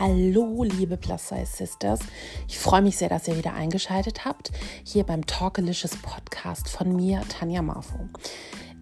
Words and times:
Hallo, 0.00 0.62
liebe 0.62 0.96
Plus 0.96 1.26
Size 1.28 1.44
Sisters. 1.44 1.98
Ich 2.46 2.56
freue 2.56 2.82
mich 2.82 2.96
sehr, 2.96 3.08
dass 3.08 3.26
ihr 3.26 3.36
wieder 3.36 3.54
eingeschaltet 3.54 4.24
habt, 4.24 4.52
hier 4.84 5.02
beim 5.02 5.26
Talkalicious 5.26 5.96
Podcast 5.96 6.68
von 6.68 6.94
mir, 6.94 7.22
Tanja 7.28 7.62
Marfo. 7.62 7.98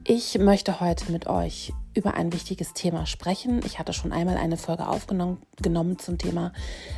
Ich 0.04 0.36
möchte 0.36 0.78
heute 0.78 1.10
mit 1.10 1.26
euch 1.26 1.72
über 1.94 2.12
ein 2.12 2.34
wichtiges 2.34 2.74
Thema 2.74 3.06
sprechen. 3.06 3.62
Ich 3.64 3.78
hatte 3.78 3.94
schon 3.94 4.12
einmal 4.12 4.36
eine 4.36 4.58
Folge 4.58 4.86
aufgenommen 4.86 5.98
zum 5.98 6.18
Thema 6.18 6.52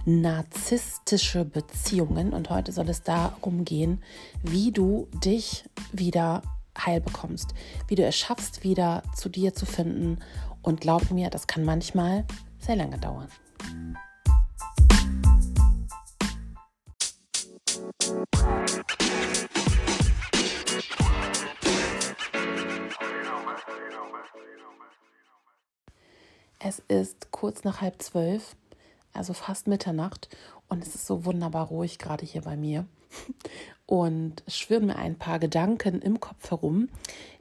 narzisstische 0.05 1.45
Beziehungen 1.45 2.33
und 2.33 2.51
heute 2.51 2.73
soll 2.73 2.89
es 2.89 3.05
darum 3.05 3.65
gehen, 3.65 4.03
wie 4.43 4.73
du 4.73 5.07
dich 5.23 5.63
wieder 5.93 6.43
heil 6.77 7.01
bekommst, 7.01 7.55
wie 7.87 7.95
du 7.95 8.05
es 8.05 8.17
schaffst, 8.17 8.65
wieder 8.65 9.05
zu 9.15 9.29
dir 9.29 9.55
zu 9.55 9.65
finden. 9.65 10.19
Und 10.63 10.81
glaub 10.81 11.13
mir, 11.13 11.31
das 11.31 11.47
kann 11.47 11.65
manchmal 11.65 12.25
sehr 12.59 12.75
lange 12.75 12.99
dauern. 12.99 13.29
Es 26.61 26.81
ist 26.89 27.31
kurz 27.31 27.63
nach 27.63 27.81
halb 27.81 28.03
zwölf, 28.03 28.57
also 29.13 29.33
fast 29.33 29.69
Mitternacht, 29.69 30.29
und 30.69 30.83
es 30.83 30.95
ist 30.95 31.07
so 31.07 31.25
wunderbar 31.25 31.69
ruhig 31.69 31.99
gerade 31.99 32.27
hier 32.27 32.43
bei 32.43 32.57
mir. 32.57 32.85
Und 33.87 34.43
es 34.45 34.59
schwirren 34.59 34.87
mir 34.87 34.97
ein 34.97 35.17
paar 35.17 35.39
Gedanken 35.39 36.03
im 36.03 36.21
Kopf 36.21 36.51
herum, 36.51 36.89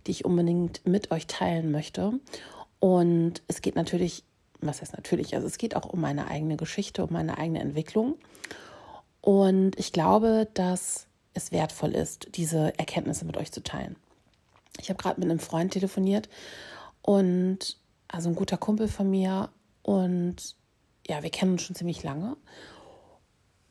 die 0.05 0.11
ich 0.11 0.23
unbedingt 0.23 0.86
mit 0.86 1.11
euch 1.11 1.27
teilen 1.27 1.72
möchte. 1.72 2.20
Und 2.80 3.41
es 3.47 3.61
geht 3.61 3.75
natürlich, 3.75 4.23
was 4.61 4.81
heißt 4.81 4.95
natürlich, 4.95 5.36
also 5.36 5.47
es 5.47 5.58
geht 5.58 5.75
auch 5.75 5.86
um 5.86 6.02
meine 6.02 6.27
eigene 6.27 6.58
Geschichte, 6.58 7.03
um 7.03 7.13
meine 7.13 7.38
eigene 7.38 7.59
Entwicklung. 7.59 8.16
Und 9.22 9.77
ich 9.77 9.91
glaube, 9.91 10.47
dass 10.53 11.08
es 11.33 11.52
wertvoll 11.52 11.91
ist, 11.91 12.30
diese 12.36 12.77
Erkenntnisse 12.80 13.25
mit 13.25 13.38
euch 13.38 13.52
zu 13.52 13.61
teilen. 13.61 13.95
Ich 14.80 14.89
habe 14.89 15.02
gerade 15.02 15.19
mit 15.19 15.30
einem 15.30 15.39
Freund 15.39 15.73
telefoniert 15.73 16.30
und 17.02 17.77
also 18.08 18.30
ein 18.30 18.36
guter 18.36 18.58
Kumpel 18.58 18.88
von 18.88 19.09
mir 19.09 19.49
und 19.83 20.55
ja, 21.08 21.23
wir 21.23 21.30
kennen 21.30 21.53
uns 21.53 21.64
schon 21.64 21.75
ziemlich 21.75 22.03
lange. 22.03 22.38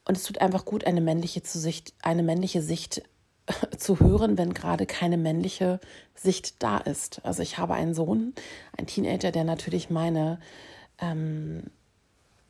Und 0.06 0.16
es 0.16 0.24
tut 0.24 0.40
einfach 0.40 0.64
gut, 0.64 0.86
eine 0.86 1.00
männliche 1.00 1.40
Sicht, 1.44 1.94
eine 2.02 2.22
männliche 2.22 2.62
Sicht 2.62 3.02
zu 3.76 4.00
hören, 4.00 4.38
wenn 4.38 4.54
gerade 4.54 4.86
keine 4.86 5.16
männliche 5.16 5.80
Sicht 6.14 6.62
da 6.62 6.78
ist. 6.78 7.24
Also 7.24 7.42
ich 7.42 7.58
habe 7.58 7.74
einen 7.74 7.94
Sohn, 7.94 8.34
einen 8.76 8.86
Teenager, 8.86 9.32
der 9.32 9.44
natürlich 9.44 9.90
meine, 9.90 10.38
ähm, 10.98 11.64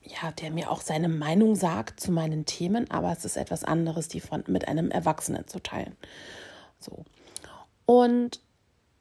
ja, 0.02 0.30
der 0.32 0.50
mir 0.50 0.70
auch 0.70 0.80
seine 0.80 1.08
Meinung 1.08 1.56
sagt 1.56 2.00
zu 2.00 2.12
meinen 2.12 2.44
Themen, 2.44 2.90
aber 2.90 3.12
es 3.12 3.24
ist 3.24 3.36
etwas 3.36 3.64
anderes, 3.64 4.08
die 4.08 4.20
von, 4.20 4.44
mit 4.46 4.68
einem 4.68 4.90
Erwachsenen 4.90 5.46
zu 5.48 5.60
teilen. 5.60 5.96
So. 6.78 7.04
Und 7.86 8.40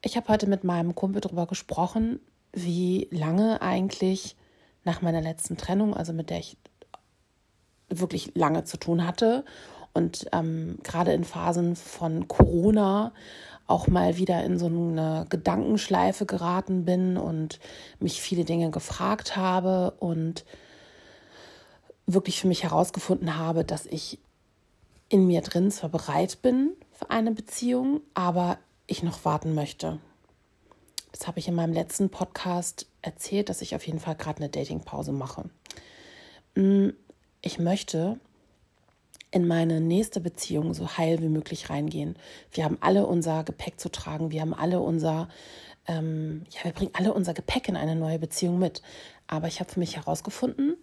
ich 0.02 0.16
habe 0.16 0.28
heute 0.28 0.46
mit 0.46 0.64
meinem 0.64 0.94
Kumpel 0.94 1.20
darüber 1.20 1.46
gesprochen, 1.46 2.20
wie 2.52 3.08
lange 3.10 3.62
eigentlich 3.62 4.36
nach 4.84 5.02
meiner 5.02 5.20
letzten 5.20 5.56
Trennung, 5.56 5.94
also 5.94 6.12
mit 6.12 6.30
der 6.30 6.38
ich 6.38 6.56
wirklich 7.88 8.32
lange 8.34 8.64
zu 8.64 8.76
tun 8.76 9.06
hatte 9.06 9.44
und 9.92 10.26
ähm, 10.32 10.78
gerade 10.82 11.12
in 11.12 11.24
Phasen 11.24 11.76
von 11.76 12.28
Corona 12.28 13.12
auch 13.66 13.88
mal 13.88 14.16
wieder 14.16 14.44
in 14.44 14.58
so 14.58 14.66
eine 14.66 15.26
Gedankenschleife 15.28 16.26
geraten 16.26 16.84
bin 16.84 17.16
und 17.16 17.58
mich 17.98 18.20
viele 18.20 18.44
Dinge 18.44 18.70
gefragt 18.70 19.36
habe 19.36 19.92
und 19.98 20.44
wirklich 22.06 22.40
für 22.40 22.48
mich 22.48 22.62
herausgefunden 22.62 23.36
habe, 23.36 23.64
dass 23.64 23.86
ich 23.86 24.18
in 25.08 25.26
mir 25.26 25.40
drin 25.40 25.70
zwar 25.70 25.90
bereit 25.90 26.42
bin 26.42 26.72
für 26.92 27.10
eine 27.10 27.32
Beziehung, 27.32 28.00
aber 28.14 28.58
ich 28.86 29.02
noch 29.02 29.24
warten 29.24 29.54
möchte. 29.54 29.98
Das 31.12 31.26
habe 31.26 31.38
ich 31.38 31.48
in 31.48 31.54
meinem 31.54 31.72
letzten 31.72 32.10
Podcast 32.10 32.86
erzählt, 33.02 33.48
dass 33.48 33.62
ich 33.62 33.74
auf 33.74 33.86
jeden 33.86 34.00
Fall 34.00 34.16
gerade 34.16 34.38
eine 34.38 34.48
Datingpause 34.48 35.12
mache. 35.12 35.48
Mm, 36.54 36.90
ich 37.42 37.58
möchte 37.58 38.18
in 39.36 39.46
meine 39.46 39.82
nächste 39.82 40.20
Beziehung 40.20 40.72
so 40.72 40.96
heil 40.96 41.20
wie 41.20 41.28
möglich 41.28 41.68
reingehen. 41.68 42.16
Wir 42.50 42.64
haben 42.64 42.78
alle 42.80 43.06
unser 43.06 43.44
Gepäck 43.44 43.78
zu 43.78 43.90
tragen. 43.90 44.30
Wir 44.30 44.40
haben 44.40 44.54
alle 44.54 44.80
unser, 44.80 45.28
ähm, 45.86 46.46
ja, 46.50 46.64
wir 46.64 46.72
bringen 46.72 46.92
alle 46.94 47.12
unser 47.12 47.34
Gepäck 47.34 47.68
in 47.68 47.76
eine 47.76 47.96
neue 47.96 48.18
Beziehung 48.18 48.58
mit. 48.58 48.80
Aber 49.26 49.46
ich 49.46 49.60
habe 49.60 49.70
für 49.70 49.78
mich 49.78 49.96
herausgefunden, 49.96 50.76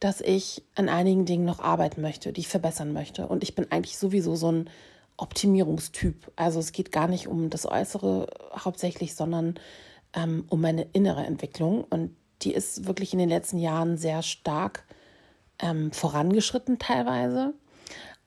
dass 0.00 0.20
ich 0.20 0.64
an 0.74 0.88
einigen 0.88 1.24
Dingen 1.24 1.44
noch 1.44 1.60
arbeiten 1.60 2.00
möchte, 2.00 2.32
die 2.32 2.40
ich 2.40 2.48
verbessern 2.48 2.92
möchte. 2.92 3.28
Und 3.28 3.44
ich 3.44 3.54
bin 3.54 3.70
eigentlich 3.70 3.96
sowieso 3.96 4.34
so 4.34 4.50
ein 4.50 4.70
Optimierungstyp. 5.16 6.32
Also 6.34 6.58
es 6.58 6.72
geht 6.72 6.90
gar 6.90 7.06
nicht 7.06 7.28
um 7.28 7.48
das 7.48 7.64
Äußere 7.64 8.26
hauptsächlich, 8.58 9.14
sondern 9.14 9.54
ähm, 10.14 10.46
um 10.48 10.60
meine 10.60 10.82
innere 10.92 11.24
Entwicklung. 11.24 11.84
Und 11.84 12.16
die 12.42 12.52
ist 12.52 12.88
wirklich 12.88 13.12
in 13.12 13.20
den 13.20 13.28
letzten 13.28 13.58
Jahren 13.58 13.96
sehr 13.96 14.22
stark 14.22 14.84
ähm, 15.60 15.92
vorangeschritten 15.92 16.80
teilweise, 16.80 17.54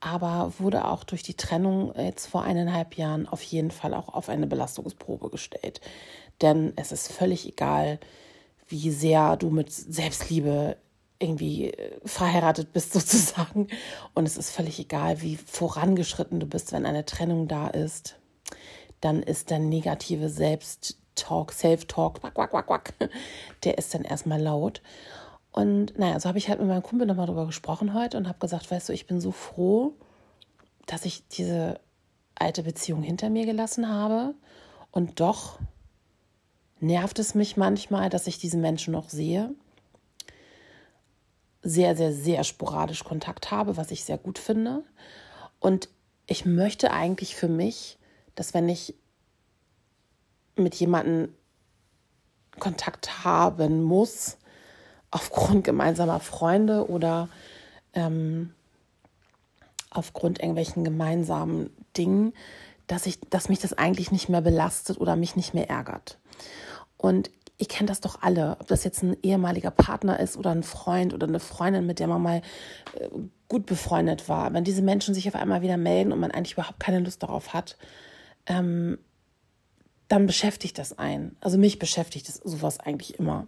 aber 0.03 0.52
wurde 0.59 0.86
auch 0.86 1.06
durch 1.06 1.24
die 1.24 1.36
Trennung 1.36 1.94
jetzt 1.97 2.28
vor 2.28 2.44
eineinhalb 2.44 2.97
Jahren 2.97 3.28
auf 3.28 3.41
jeden 3.41 3.72
Fall 3.72 3.94
auch 3.94 4.09
auf 4.09 4.28
eine 4.28 4.47
Belastungsprobe 4.47 5.30
gestellt. 5.30 5.80
Denn 6.41 6.74
es 6.75 6.91
ist 6.91 7.12
völlig 7.12 7.47
egal, 7.47 8.00
wie 8.68 8.91
sehr 8.91 9.38
du 9.38 9.50
mit 9.50 9.72
Selbstliebe 9.72 10.75
irgendwie 11.19 11.69
äh, 11.69 12.00
verheiratet 12.03 12.74
bist 12.74 12.91
sozusagen. 12.94 13.69
Und 14.14 14.25
es 14.25 14.36
ist 14.36 14.52
völlig 14.52 14.78
egal, 14.80 15.22
wie 15.22 15.38
vorangeschritten 15.38 16.41
du 16.41 16.47
bist, 16.47 16.74
wenn 16.74 16.85
eine 16.85 17.06
Trennung 17.06 17.47
da 17.47 17.68
ist. 17.68 18.18
Dann 19.00 19.24
ist 19.24 19.52
der 19.52 19.59
negative 19.59 20.28
Selbsttalk, 20.28 21.53
Self-Talk, 21.53 22.20
der 23.64 23.78
ist 23.78 23.94
dann 23.94 24.03
erstmal 24.03 24.41
laut. 24.41 24.81
Und 25.53 25.97
naja, 25.97 26.19
so 26.19 26.28
habe 26.28 26.38
ich 26.38 26.50
halt 26.50 26.59
mit 26.59 26.68
meinem 26.68 26.84
Kumpel 26.84 27.08
nochmal 27.08 27.28
drüber 27.28 27.46
gesprochen 27.46 27.94
heute 27.94 28.18
und 28.18 28.28
habe 28.28 28.40
gesagt, 28.40 28.69
weißt 28.69 28.90
du, 28.90 28.94
ich 28.94 29.08
bin 29.08 29.22
so 29.22 29.31
froh, 29.31 29.94
dass 30.88 31.06
ich 31.06 31.25
diese 31.30 31.80
alte 32.36 32.64
Beziehung 32.64 33.03
hinter 33.03 33.30
mir 33.30 33.46
gelassen 33.46 33.88
habe. 33.88 34.34
Und 34.91 35.22
doch 35.22 35.59
nervt 36.81 37.19
es 37.19 37.36
mich 37.36 37.56
manchmal, 37.56 38.09
dass 38.09 38.28
ich 38.28 38.40
diese 38.40 38.58
Menschen 38.58 38.91
noch 38.91 39.09
sehe 39.09 39.56
sehr, 41.64 41.96
sehr, 41.96 42.14
sehr 42.14 42.44
sporadisch 42.44 43.03
Kontakt 43.03 43.50
habe, 43.50 43.78
was 43.78 43.90
ich 43.91 44.03
sehr 44.03 44.18
gut 44.18 44.38
finde. 44.38 44.84
Und 45.59 45.90
ich 46.28 46.46
möchte 46.46 46.91
eigentlich 46.91 47.35
für 47.35 47.47
mich, 47.47 47.97
dass 48.35 48.53
wenn 48.53 48.68
ich 48.68 48.96
mit 50.56 50.75
jemandem 50.75 51.34
Kontakt 52.59 53.24
haben 53.24 53.81
muss, 53.81 54.38
aufgrund 55.13 55.63
gemeinsamer 55.63 56.19
Freunde 56.19 56.90
oder 56.90 57.29
ähm, 57.94 58.53
aufgrund 59.91 60.40
irgendwelchen 60.40 60.84
gemeinsamen 60.84 61.69
Dingen, 61.96 62.34
dass 62.88 63.06
ich, 63.06 63.19
dass 63.29 63.47
mich 63.47 63.59
das 63.59 63.73
eigentlich 63.73 64.12
nicht 64.12 64.28
mehr 64.28 64.41
belastet 64.41 65.00
oder 65.00 65.16
mich 65.16 65.35
nicht 65.35 65.53
mehr 65.53 65.69
ärgert. 65.69 66.18
Und 66.97 67.29
ihr 67.59 67.68
kennt 67.68 67.91
das 67.91 68.02
doch 68.02 68.22
alle, 68.22 68.57
ob 68.59 68.68
das 68.68 68.84
jetzt 68.84 69.03
ein 69.03 69.16
ehemaliger 69.22 69.69
Partner 69.69 70.19
ist 70.19 70.35
oder 70.35 70.50
ein 70.50 70.63
Freund 70.63 71.13
oder 71.13 71.28
eine 71.28 71.40
Freundin, 71.40 71.85
mit 71.85 72.00
der 72.00 72.07
man 72.07 72.22
mal 72.22 72.41
äh, 73.00 73.09
gut 73.47 73.68
befreundet 73.68 74.28
war. 74.28 74.52
Wenn 74.53 74.63
diese 74.63 74.81
Menschen 74.81 75.13
sich 75.13 75.28
auf 75.28 75.35
einmal 75.35 75.62
wieder 75.62 75.78
melden 75.78 76.12
und 76.12 76.19
man 76.19 76.31
eigentlich 76.31 76.53
überhaupt 76.53 76.79
keine 76.79 77.00
Lust 77.00 77.22
darauf 77.22 77.53
hat, 77.53 77.78
ähm, 78.47 78.97
dann 80.07 80.25
beschäftigt 80.25 80.79
das 80.79 80.97
einen. 80.97 81.38
Also 81.40 81.59
mich 81.59 81.78
beschäftigt 81.78 82.28
das 82.28 82.35
sowas 82.35 82.79
eigentlich 82.79 83.20
immer. 83.20 83.47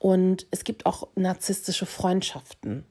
Und 0.00 0.46
es 0.50 0.64
gibt 0.64 0.86
auch 0.86 1.08
narzisstische 1.14 1.84
Freundschaften. 1.84 2.86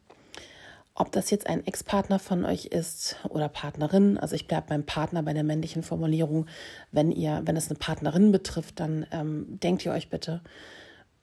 Ob 0.94 1.12
das 1.12 1.32
jetzt 1.32 1.48
ein 1.48 1.66
Ex-Partner 1.66 2.20
von 2.20 2.46
euch 2.46 2.68
ist 2.68 3.16
oder 3.30 3.50
Partnerin, 3.50 4.20
also 4.20 4.36
ich 4.36 4.48
bleibe 4.48 4.68
beim 4.70 4.86
Partner 4.86 5.24
bei 5.24 5.34
der 5.34 5.44
männlichen 5.44 5.82
Formulierung. 5.82 6.46
Wenn 6.92 7.12
ihr, 7.12 7.42
wenn 7.46 7.58
es 7.58 7.68
eine 7.70 7.80
Partnerin 7.80 8.32
betrifft, 8.32 8.80
dann 8.80 9.08
ähm, 9.12 9.60
denkt 9.60 9.84
ihr 9.86 9.92
euch 9.92 10.12
bitte. 10.12 10.42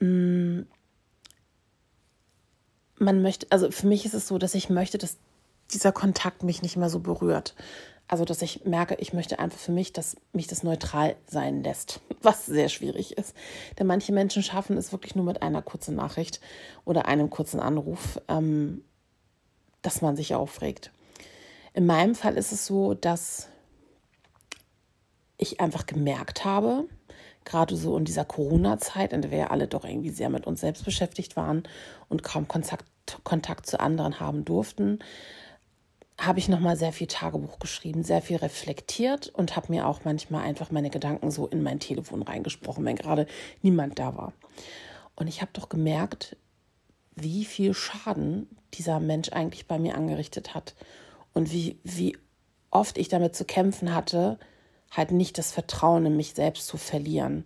Mm, 0.00 0.62
man 2.98 3.22
möchte, 3.22 3.46
also 3.50 3.70
für 3.70 3.86
mich 3.86 4.04
ist 4.04 4.14
es 4.14 4.26
so, 4.26 4.38
dass 4.38 4.56
ich 4.56 4.68
möchte, 4.68 4.98
dass 4.98 5.18
dieser 5.72 5.92
Kontakt 5.92 6.42
mich 6.42 6.62
nicht 6.62 6.76
mehr 6.76 6.90
so 6.90 6.98
berührt. 6.98 7.54
Also, 8.08 8.24
dass 8.24 8.40
ich 8.42 8.64
merke, 8.64 8.94
ich 8.96 9.12
möchte 9.12 9.38
einfach 9.38 9.58
für 9.58 9.72
mich, 9.72 9.92
dass 9.92 10.16
mich 10.32 10.46
das 10.46 10.62
neutral 10.62 11.16
sein 11.26 11.62
lässt, 11.64 12.00
was 12.22 12.46
sehr 12.46 12.68
schwierig 12.68 13.18
ist. 13.18 13.34
Denn 13.78 13.86
manche 13.86 14.12
Menschen 14.12 14.42
schaffen 14.42 14.76
es 14.76 14.92
wirklich 14.92 15.16
nur 15.16 15.24
mit 15.24 15.42
einer 15.42 15.62
kurzen 15.62 15.96
Nachricht 15.96 16.40
oder 16.84 17.06
einem 17.06 17.30
kurzen 17.30 17.60
Anruf, 17.60 18.20
ähm, 18.28 18.84
dass 19.82 20.02
man 20.02 20.16
sich 20.16 20.34
aufregt. 20.34 20.92
In 21.74 21.86
meinem 21.86 22.14
Fall 22.14 22.36
ist 22.36 22.52
es 22.52 22.66
so, 22.66 22.94
dass 22.94 23.48
ich 25.36 25.60
einfach 25.60 25.86
gemerkt 25.86 26.44
habe, 26.44 26.88
gerade 27.44 27.76
so 27.76 27.96
in 27.96 28.04
dieser 28.04 28.24
Corona-Zeit, 28.24 29.12
in 29.12 29.22
der 29.22 29.30
wir 29.30 29.38
ja 29.38 29.46
alle 29.48 29.68
doch 29.68 29.84
irgendwie 29.84 30.10
sehr 30.10 30.30
mit 30.30 30.46
uns 30.46 30.60
selbst 30.60 30.84
beschäftigt 30.84 31.36
waren 31.36 31.64
und 32.08 32.22
kaum 32.22 32.48
Kontakt, 32.48 32.86
Kontakt 33.24 33.66
zu 33.66 33.80
anderen 33.80 34.20
haben 34.20 34.44
durften, 34.44 35.00
habe 36.18 36.38
ich 36.38 36.48
nochmal 36.48 36.76
sehr 36.76 36.92
viel 36.92 37.06
Tagebuch 37.06 37.58
geschrieben, 37.58 38.02
sehr 38.02 38.22
viel 38.22 38.36
reflektiert 38.36 39.28
und 39.28 39.54
habe 39.54 39.72
mir 39.72 39.86
auch 39.86 40.00
manchmal 40.04 40.44
einfach 40.44 40.70
meine 40.70 40.90
Gedanken 40.90 41.30
so 41.30 41.46
in 41.46 41.62
mein 41.62 41.78
Telefon 41.78 42.22
reingesprochen, 42.22 42.84
wenn 42.84 42.96
gerade 42.96 43.26
niemand 43.62 43.98
da 43.98 44.16
war. 44.16 44.32
Und 45.14 45.28
ich 45.28 45.42
habe 45.42 45.50
doch 45.52 45.68
gemerkt, 45.68 46.36
wie 47.14 47.44
viel 47.44 47.74
Schaden 47.74 48.48
dieser 48.74 49.00
Mensch 49.00 49.30
eigentlich 49.30 49.66
bei 49.66 49.78
mir 49.78 49.94
angerichtet 49.94 50.54
hat 50.54 50.74
und 51.32 51.52
wie, 51.52 51.78
wie 51.84 52.16
oft 52.70 52.98
ich 52.98 53.08
damit 53.08 53.36
zu 53.36 53.44
kämpfen 53.44 53.94
hatte, 53.94 54.38
halt 54.90 55.10
nicht 55.10 55.38
das 55.38 55.52
Vertrauen 55.52 56.06
in 56.06 56.16
mich 56.16 56.34
selbst 56.34 56.66
zu 56.66 56.76
verlieren 56.76 57.44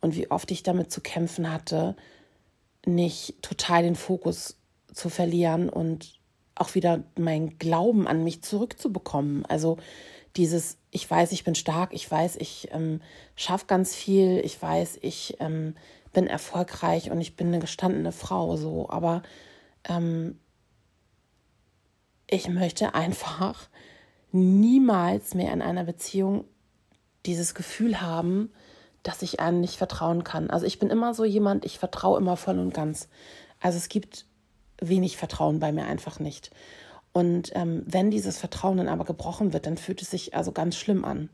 und 0.00 0.16
wie 0.16 0.30
oft 0.30 0.50
ich 0.50 0.62
damit 0.62 0.92
zu 0.92 1.00
kämpfen 1.00 1.50
hatte, 1.50 1.96
nicht 2.84 3.40
total 3.42 3.82
den 3.82 3.94
Fokus 3.94 4.58
zu 4.92 5.08
verlieren 5.08 5.68
und 5.68 6.20
auch 6.54 6.74
wieder 6.74 7.02
meinen 7.18 7.58
Glauben 7.58 8.06
an 8.06 8.24
mich 8.24 8.42
zurückzubekommen. 8.42 9.44
Also 9.46 9.78
dieses, 10.36 10.78
ich 10.90 11.10
weiß, 11.10 11.32
ich 11.32 11.44
bin 11.44 11.54
stark, 11.54 11.92
ich 11.92 12.10
weiß, 12.10 12.36
ich 12.36 12.68
ähm, 12.72 13.00
schaffe 13.36 13.66
ganz 13.66 13.94
viel, 13.94 14.40
ich 14.44 14.60
weiß, 14.60 14.98
ich 15.02 15.36
ähm, 15.40 15.74
bin 16.12 16.26
erfolgreich 16.26 17.10
und 17.10 17.20
ich 17.20 17.36
bin 17.36 17.48
eine 17.48 17.58
gestandene 17.58 18.12
Frau, 18.12 18.56
so, 18.56 18.88
aber 18.88 19.22
ähm, 19.88 20.38
ich 22.26 22.48
möchte 22.48 22.94
einfach 22.94 23.68
niemals 24.30 25.34
mehr 25.34 25.52
in 25.52 25.62
einer 25.62 25.84
Beziehung 25.84 26.44
dieses 27.26 27.54
Gefühl 27.54 28.00
haben, 28.00 28.50
dass 29.02 29.22
ich 29.22 29.40
einem 29.40 29.60
nicht 29.60 29.76
vertrauen 29.76 30.24
kann. 30.24 30.48
Also 30.50 30.64
ich 30.64 30.78
bin 30.78 30.90
immer 30.90 31.12
so 31.12 31.24
jemand, 31.24 31.64
ich 31.64 31.78
vertraue 31.78 32.18
immer 32.18 32.36
voll 32.36 32.58
und 32.58 32.72
ganz. 32.72 33.08
Also 33.60 33.76
es 33.76 33.88
gibt 33.88 34.26
wenig 34.88 35.16
Vertrauen 35.16 35.58
bei 35.58 35.72
mir 35.72 35.86
einfach 35.86 36.18
nicht. 36.18 36.50
Und 37.12 37.52
ähm, 37.54 37.82
wenn 37.86 38.10
dieses 38.10 38.38
Vertrauen 38.38 38.78
dann 38.78 38.88
aber 38.88 39.04
gebrochen 39.04 39.52
wird, 39.52 39.66
dann 39.66 39.76
fühlt 39.76 40.02
es 40.02 40.10
sich 40.10 40.34
also 40.34 40.52
ganz 40.52 40.76
schlimm 40.76 41.04
an. 41.04 41.28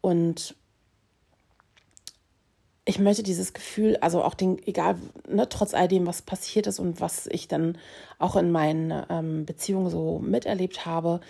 Und 0.00 0.54
ich 2.88 2.98
möchte 2.98 3.22
dieses 3.22 3.52
Gefühl, 3.52 3.98
also 4.00 4.24
auch 4.24 4.32
den, 4.32 4.66
egal, 4.66 4.96
ne, 5.28 5.46
trotz 5.50 5.74
all 5.74 5.88
dem, 5.88 6.06
was 6.06 6.22
passiert 6.22 6.66
ist 6.66 6.78
und 6.78 7.02
was 7.02 7.26
ich 7.26 7.46
dann 7.46 7.76
auch 8.18 8.34
in 8.34 8.50
meinen 8.50 9.04
ähm, 9.10 9.44
Beziehungen 9.44 9.90
so 9.90 10.20
miterlebt 10.20 10.86
habe, 10.86 11.20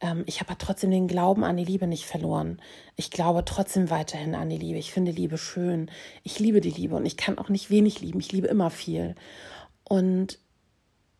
ähm, 0.00 0.22
ich 0.26 0.40
habe 0.40 0.54
trotzdem 0.58 0.92
den 0.92 1.08
Glauben 1.08 1.42
an 1.42 1.56
die 1.56 1.64
Liebe 1.64 1.88
nicht 1.88 2.06
verloren. 2.06 2.60
Ich 2.94 3.10
glaube 3.10 3.44
trotzdem 3.44 3.90
weiterhin 3.90 4.36
an 4.36 4.48
die 4.48 4.58
Liebe. 4.58 4.78
Ich 4.78 4.92
finde 4.92 5.10
Liebe 5.10 5.38
schön. 5.38 5.90
Ich 6.22 6.38
liebe 6.38 6.60
die 6.60 6.70
Liebe 6.70 6.94
und 6.94 7.04
ich 7.04 7.16
kann 7.16 7.36
auch 7.38 7.48
nicht 7.48 7.68
wenig 7.68 8.00
lieben. 8.00 8.20
Ich 8.20 8.30
liebe 8.30 8.46
immer 8.46 8.70
viel. 8.70 9.16
Und 9.82 10.38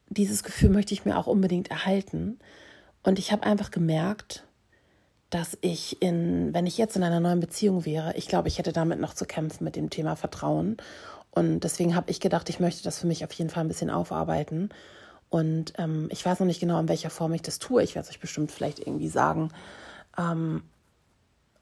dieses 0.09 0.43
Gefühl 0.43 0.71
möchte 0.71 0.95
ich 0.95 1.05
mir 1.05 1.17
auch 1.17 1.27
unbedingt 1.27 1.71
erhalten. 1.71 2.39
Und 3.03 3.19
ich 3.19 3.33
habe 3.33 3.45
einfach 3.45 3.71
gemerkt, 3.71 4.45
dass 5.31 5.59
ich 5.61 6.01
in, 6.01 6.55
wenn 6.55 6.67
ich 6.67 6.79
jetzt 6.79 6.97
in 6.97 7.03
einer 7.03 7.21
neuen 7.21 7.41
Beziehung 7.41 7.85
wäre, 7.85 8.15
ich 8.17 8.29
glaube, 8.29 8.49
ich 8.49 8.59
hätte 8.59 8.73
damit 8.73 8.99
noch 8.99 9.15
zu 9.15 9.27
kämpfen 9.27 9.65
mit 9.65 9.77
dem 9.77 9.91
Thema 9.91 10.17
Vertrauen. 10.17 10.79
Und 11.31 11.61
deswegen 11.61 11.95
habe 11.95 12.11
ich 12.11 12.21
gedacht, 12.21 12.49
ich 12.49 12.61
möchte 12.61 12.83
das 12.83 12.99
für 12.99 13.07
mich 13.07 13.25
auf 13.25 13.33
jeden 13.33 13.51
Fall 13.51 13.65
ein 13.65 13.69
bisschen 13.69 13.91
aufarbeiten. 13.91 14.71
Und 15.29 15.75
ähm, 15.77 16.09
ich 16.11 16.25
weiß 16.25 16.41
noch 16.41 16.47
nicht 16.47 16.61
genau, 16.61 16.81
in 16.81 16.89
welcher 16.89 17.11
Form 17.11 17.35
ich 17.35 17.43
das 17.43 17.59
tue. 17.59 17.83
Ich 17.83 17.95
werde 17.95 18.09
es 18.09 18.15
euch 18.15 18.21
bestimmt 18.21 18.51
vielleicht 18.51 18.79
irgendwie 18.79 19.09
sagen. 19.09 19.51
Ähm, 20.17 20.63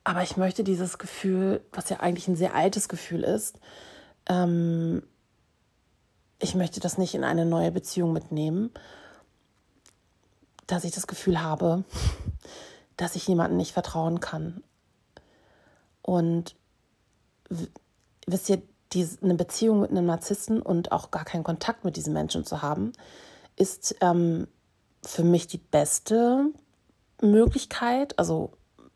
aber 0.04 0.22
ich 0.22 0.36
möchte 0.36 0.62
dieses 0.62 0.98
Gefühl, 0.98 1.60
was 1.72 1.88
ja 1.88 1.98
eigentlich 1.98 2.28
ein 2.28 2.36
sehr 2.36 2.54
altes 2.54 2.88
Gefühl 2.88 3.24
ist, 3.24 3.58
ähm, 4.28 5.02
ich 6.38 6.54
möchte 6.54 6.80
das 6.80 6.98
nicht 6.98 7.14
in 7.14 7.24
eine 7.24 7.46
neue 7.46 7.72
Beziehung 7.72 8.12
mitnehmen, 8.12 8.70
dass 10.66 10.84
ich 10.84 10.92
das 10.92 11.06
Gefühl 11.06 11.40
habe, 11.42 11.84
dass 12.96 13.16
ich 13.16 13.26
jemandem 13.26 13.56
nicht 13.56 13.72
vertrauen 13.72 14.20
kann. 14.20 14.62
Und 16.02 16.56
wisst 18.26 18.48
ihr, 18.48 18.62
die, 18.92 19.08
eine 19.22 19.34
Beziehung 19.34 19.80
mit 19.80 19.90
einem 19.90 20.06
Narzissten 20.06 20.62
und 20.62 20.92
auch 20.92 21.10
gar 21.10 21.24
keinen 21.24 21.44
Kontakt 21.44 21.84
mit 21.84 21.96
diesen 21.96 22.12
Menschen 22.12 22.44
zu 22.44 22.62
haben, 22.62 22.92
ist 23.56 23.96
ähm, 24.00 24.46
für 25.04 25.24
mich 25.24 25.46
die 25.46 25.58
beste 25.58 26.50
Möglichkeit, 27.20 28.18
also 28.18 28.52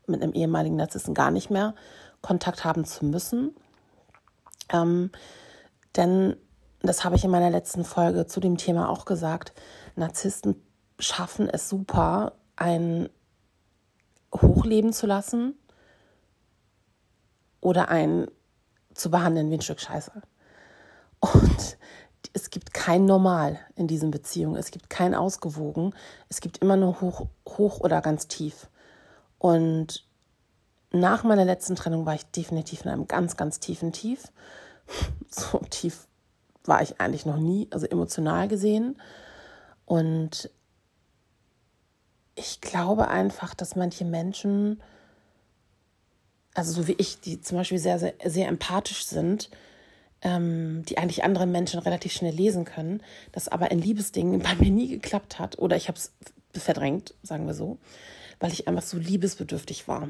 mit 0.07 0.21
einem 0.21 0.33
ehemaligen 0.33 0.75
Narzissten 0.75 1.13
gar 1.13 1.31
nicht 1.31 1.49
mehr 1.49 1.75
Kontakt 2.21 2.63
haben 2.63 2.85
zu 2.85 3.05
müssen. 3.05 3.55
Ähm, 4.69 5.11
denn 5.95 6.37
das 6.83 7.03
habe 7.03 7.15
ich 7.15 7.23
in 7.23 7.31
meiner 7.31 7.49
letzten 7.49 7.83
Folge 7.83 8.25
zu 8.25 8.39
dem 8.39 8.57
Thema 8.57 8.89
auch 8.89 9.05
gesagt, 9.05 9.53
Narzissten 9.95 10.55
schaffen 10.99 11.49
es 11.49 11.69
super, 11.69 12.33
ein 12.55 13.09
hochleben 14.33 14.93
zu 14.93 15.07
lassen 15.07 15.55
oder 17.59 17.89
einen 17.89 18.27
zu 18.93 19.11
behandeln 19.11 19.49
wie 19.49 19.55
ein 19.55 19.61
Stück 19.61 19.79
Scheiße. 19.79 20.11
Und 21.19 21.77
es 22.33 22.49
gibt 22.49 22.73
kein 22.73 23.05
Normal 23.05 23.59
in 23.75 23.87
diesen 23.87 24.09
Beziehungen. 24.11 24.55
Es 24.55 24.71
gibt 24.71 24.89
kein 24.89 25.13
Ausgewogen. 25.13 25.93
Es 26.29 26.41
gibt 26.41 26.59
immer 26.59 26.77
nur 26.77 27.01
hoch, 27.01 27.27
hoch 27.47 27.79
oder 27.79 28.01
ganz 28.01 28.27
tief. 28.27 28.69
Und 29.37 30.05
nach 30.91 31.23
meiner 31.23 31.45
letzten 31.45 31.75
Trennung 31.75 32.05
war 32.05 32.15
ich 32.15 32.25
definitiv 32.25 32.85
in 32.85 32.91
einem 32.91 33.07
ganz, 33.07 33.37
ganz 33.37 33.59
tiefen 33.59 33.91
Tief. 33.91 34.31
So 35.33 35.59
tief 35.69 36.07
war 36.65 36.81
ich 36.81 36.99
eigentlich 36.99 37.25
noch 37.25 37.37
nie, 37.37 37.67
also 37.71 37.85
emotional 37.85 38.47
gesehen. 38.47 38.97
Und 39.85 40.49
ich 42.35 42.61
glaube 42.61 43.07
einfach, 43.07 43.53
dass 43.53 43.75
manche 43.75 44.05
Menschen, 44.05 44.81
also 46.53 46.71
so 46.71 46.87
wie 46.87 46.95
ich, 46.97 47.19
die 47.19 47.41
zum 47.41 47.57
Beispiel 47.57 47.79
sehr, 47.79 47.99
sehr, 47.99 48.13
sehr 48.25 48.47
empathisch 48.47 49.05
sind, 49.05 49.49
ähm, 50.21 50.83
die 50.87 50.97
eigentlich 50.97 51.23
andere 51.23 51.45
Menschen 51.45 51.79
relativ 51.79 52.13
schnell 52.13 52.33
lesen 52.33 52.65
können, 52.65 53.01
das 53.31 53.47
aber 53.47 53.71
in 53.71 53.79
Liebesdingen 53.79 54.39
bei 54.43 54.55
mir 54.55 54.71
nie 54.71 54.87
geklappt 54.87 55.39
hat 55.39 55.59
oder 55.59 55.75
ich 55.75 55.87
habe 55.87 55.97
es 55.97 56.13
verdrängt, 56.53 57.13
sagen 57.23 57.47
wir 57.47 57.53
so, 57.53 57.77
weil 58.39 58.51
ich 58.51 58.67
einfach 58.67 58.83
so 58.83 58.97
liebesbedürftig 58.97 59.87
war. 59.87 60.09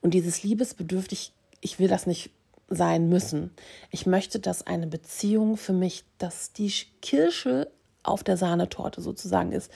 Und 0.00 0.14
dieses 0.14 0.42
liebesbedürftig, 0.42 1.32
ich 1.60 1.78
will 1.78 1.88
das 1.88 2.06
nicht 2.06 2.30
sein 2.74 3.08
müssen. 3.08 3.50
Ich 3.90 4.06
möchte, 4.06 4.40
dass 4.40 4.66
eine 4.66 4.86
Beziehung 4.86 5.56
für 5.56 5.72
mich, 5.72 6.04
dass 6.18 6.52
die 6.52 6.72
Kirsche 7.00 7.70
auf 8.02 8.24
der 8.24 8.36
Sahnetorte 8.36 9.00
sozusagen 9.00 9.52
ist. 9.52 9.70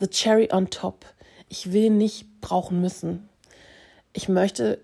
The 0.00 0.08
cherry 0.08 0.48
on 0.52 0.70
top. 0.70 1.06
Ich 1.48 1.72
will 1.72 1.90
nicht 1.90 2.40
brauchen 2.40 2.80
müssen. 2.80 3.28
Ich 4.12 4.28
möchte 4.28 4.80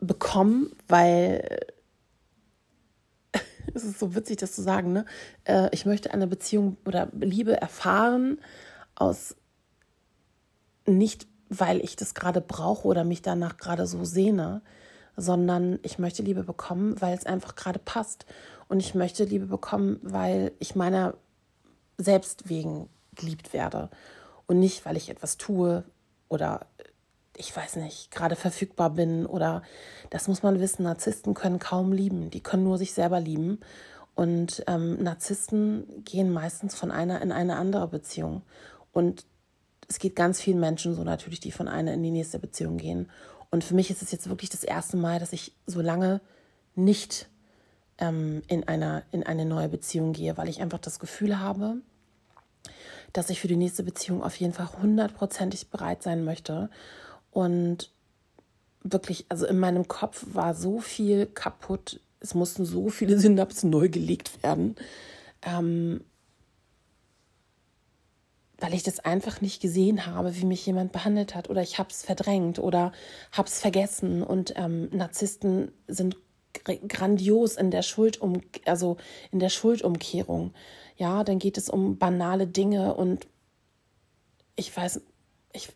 bekommen, 0.00 0.72
weil 0.86 1.66
es 3.74 3.84
ist 3.84 3.98
so 3.98 4.14
witzig, 4.14 4.38
das 4.38 4.54
zu 4.54 4.62
sagen, 4.62 4.92
ne? 4.92 5.04
Äh, 5.44 5.68
ich 5.72 5.84
möchte 5.86 6.12
eine 6.12 6.26
Beziehung 6.26 6.76
oder 6.86 7.08
Liebe 7.12 7.60
erfahren 7.60 8.40
aus 8.94 9.36
nicht, 10.86 11.26
weil 11.48 11.80
ich 11.80 11.96
das 11.96 12.14
gerade 12.14 12.40
brauche 12.40 12.86
oder 12.86 13.04
mich 13.04 13.22
danach 13.22 13.56
gerade 13.58 13.86
so 13.86 14.04
sehne, 14.04 14.62
sondern 15.18 15.80
ich 15.82 15.98
möchte 15.98 16.22
Liebe 16.22 16.44
bekommen, 16.44 17.00
weil 17.00 17.16
es 17.16 17.26
einfach 17.26 17.56
gerade 17.56 17.80
passt. 17.80 18.24
Und 18.68 18.80
ich 18.80 18.94
möchte 18.94 19.24
Liebe 19.24 19.46
bekommen, 19.46 19.98
weil 20.02 20.52
ich 20.60 20.76
meiner 20.76 21.14
selbst 21.98 22.48
wegen 22.48 22.88
geliebt 23.16 23.52
werde 23.52 23.90
und 24.46 24.60
nicht, 24.60 24.86
weil 24.86 24.96
ich 24.96 25.10
etwas 25.10 25.36
tue 25.36 25.84
oder 26.28 26.66
ich 27.36 27.54
weiß 27.54 27.76
nicht, 27.76 28.10
gerade 28.10 28.36
verfügbar 28.36 28.90
bin 28.90 29.26
oder 29.26 29.62
das 30.10 30.28
muss 30.28 30.42
man 30.42 30.60
wissen, 30.60 30.84
Narzissten 30.84 31.34
können 31.34 31.58
kaum 31.58 31.92
lieben, 31.92 32.30
die 32.30 32.42
können 32.42 32.64
nur 32.64 32.78
sich 32.78 32.92
selber 32.92 33.20
lieben. 33.20 33.60
Und 34.14 34.64
ähm, 34.66 35.00
Narzissten 35.02 36.04
gehen 36.04 36.32
meistens 36.32 36.74
von 36.74 36.90
einer 36.90 37.22
in 37.22 37.30
eine 37.30 37.56
andere 37.56 37.86
Beziehung. 37.86 38.42
Und 38.92 39.24
es 39.88 40.00
geht 40.00 40.16
ganz 40.16 40.40
vielen 40.40 40.58
Menschen 40.58 40.94
so 40.94 41.04
natürlich, 41.04 41.38
die 41.38 41.52
von 41.52 41.68
einer 41.68 41.94
in 41.94 42.02
die 42.02 42.10
nächste 42.10 42.40
Beziehung 42.40 42.76
gehen. 42.76 43.08
Und 43.50 43.64
für 43.64 43.74
mich 43.74 43.90
ist 43.90 44.02
es 44.02 44.12
jetzt 44.12 44.28
wirklich 44.28 44.50
das 44.50 44.64
erste 44.64 44.96
Mal, 44.96 45.18
dass 45.18 45.32
ich 45.32 45.52
so 45.66 45.80
lange 45.80 46.20
nicht 46.74 47.28
ähm, 47.98 48.42
in, 48.46 48.66
einer, 48.68 49.02
in 49.10 49.22
eine 49.22 49.44
neue 49.44 49.68
Beziehung 49.68 50.12
gehe, 50.12 50.36
weil 50.36 50.48
ich 50.48 50.60
einfach 50.60 50.78
das 50.78 50.98
Gefühl 50.98 51.40
habe, 51.40 51.76
dass 53.12 53.30
ich 53.30 53.40
für 53.40 53.48
die 53.48 53.56
nächste 53.56 53.82
Beziehung 53.82 54.22
auf 54.22 54.36
jeden 54.36 54.52
Fall 54.52 54.68
hundertprozentig 54.82 55.70
bereit 55.70 56.02
sein 56.02 56.24
möchte. 56.24 56.70
Und 57.30 57.90
wirklich, 58.82 59.26
also 59.28 59.46
in 59.46 59.58
meinem 59.58 59.88
Kopf 59.88 60.26
war 60.32 60.54
so 60.54 60.80
viel 60.80 61.26
kaputt. 61.26 62.00
Es 62.20 62.34
mussten 62.34 62.64
so 62.64 62.88
viele 62.90 63.18
Synapsen 63.18 63.70
neu 63.70 63.88
gelegt 63.88 64.42
werden. 64.42 64.76
Ähm, 65.42 66.02
weil 68.58 68.74
ich 68.74 68.82
das 68.82 69.00
einfach 69.00 69.40
nicht 69.40 69.62
gesehen 69.62 70.06
habe, 70.06 70.36
wie 70.36 70.44
mich 70.44 70.66
jemand 70.66 70.92
behandelt 70.92 71.34
hat 71.34 71.48
oder 71.48 71.62
ich 71.62 71.78
habe 71.78 71.90
es 71.90 72.02
verdrängt 72.02 72.58
oder 72.58 72.92
habe 73.32 73.48
es 73.48 73.60
vergessen 73.60 74.22
und 74.22 74.54
ähm, 74.56 74.88
Narzissten 74.90 75.72
sind 75.86 76.16
grandios 76.88 77.56
in 77.56 77.70
der 77.70 77.82
Schuldum 77.82 78.42
also 78.64 78.96
in 79.30 79.38
der 79.38 79.48
Schuldumkehrung. 79.48 80.54
Ja, 80.96 81.22
dann 81.22 81.38
geht 81.38 81.56
es 81.56 81.70
um 81.70 81.98
banale 81.98 82.46
Dinge 82.48 82.94
und 82.94 83.26
ich 84.56 84.76
weiß, 84.76 85.00
ich, 85.52 85.68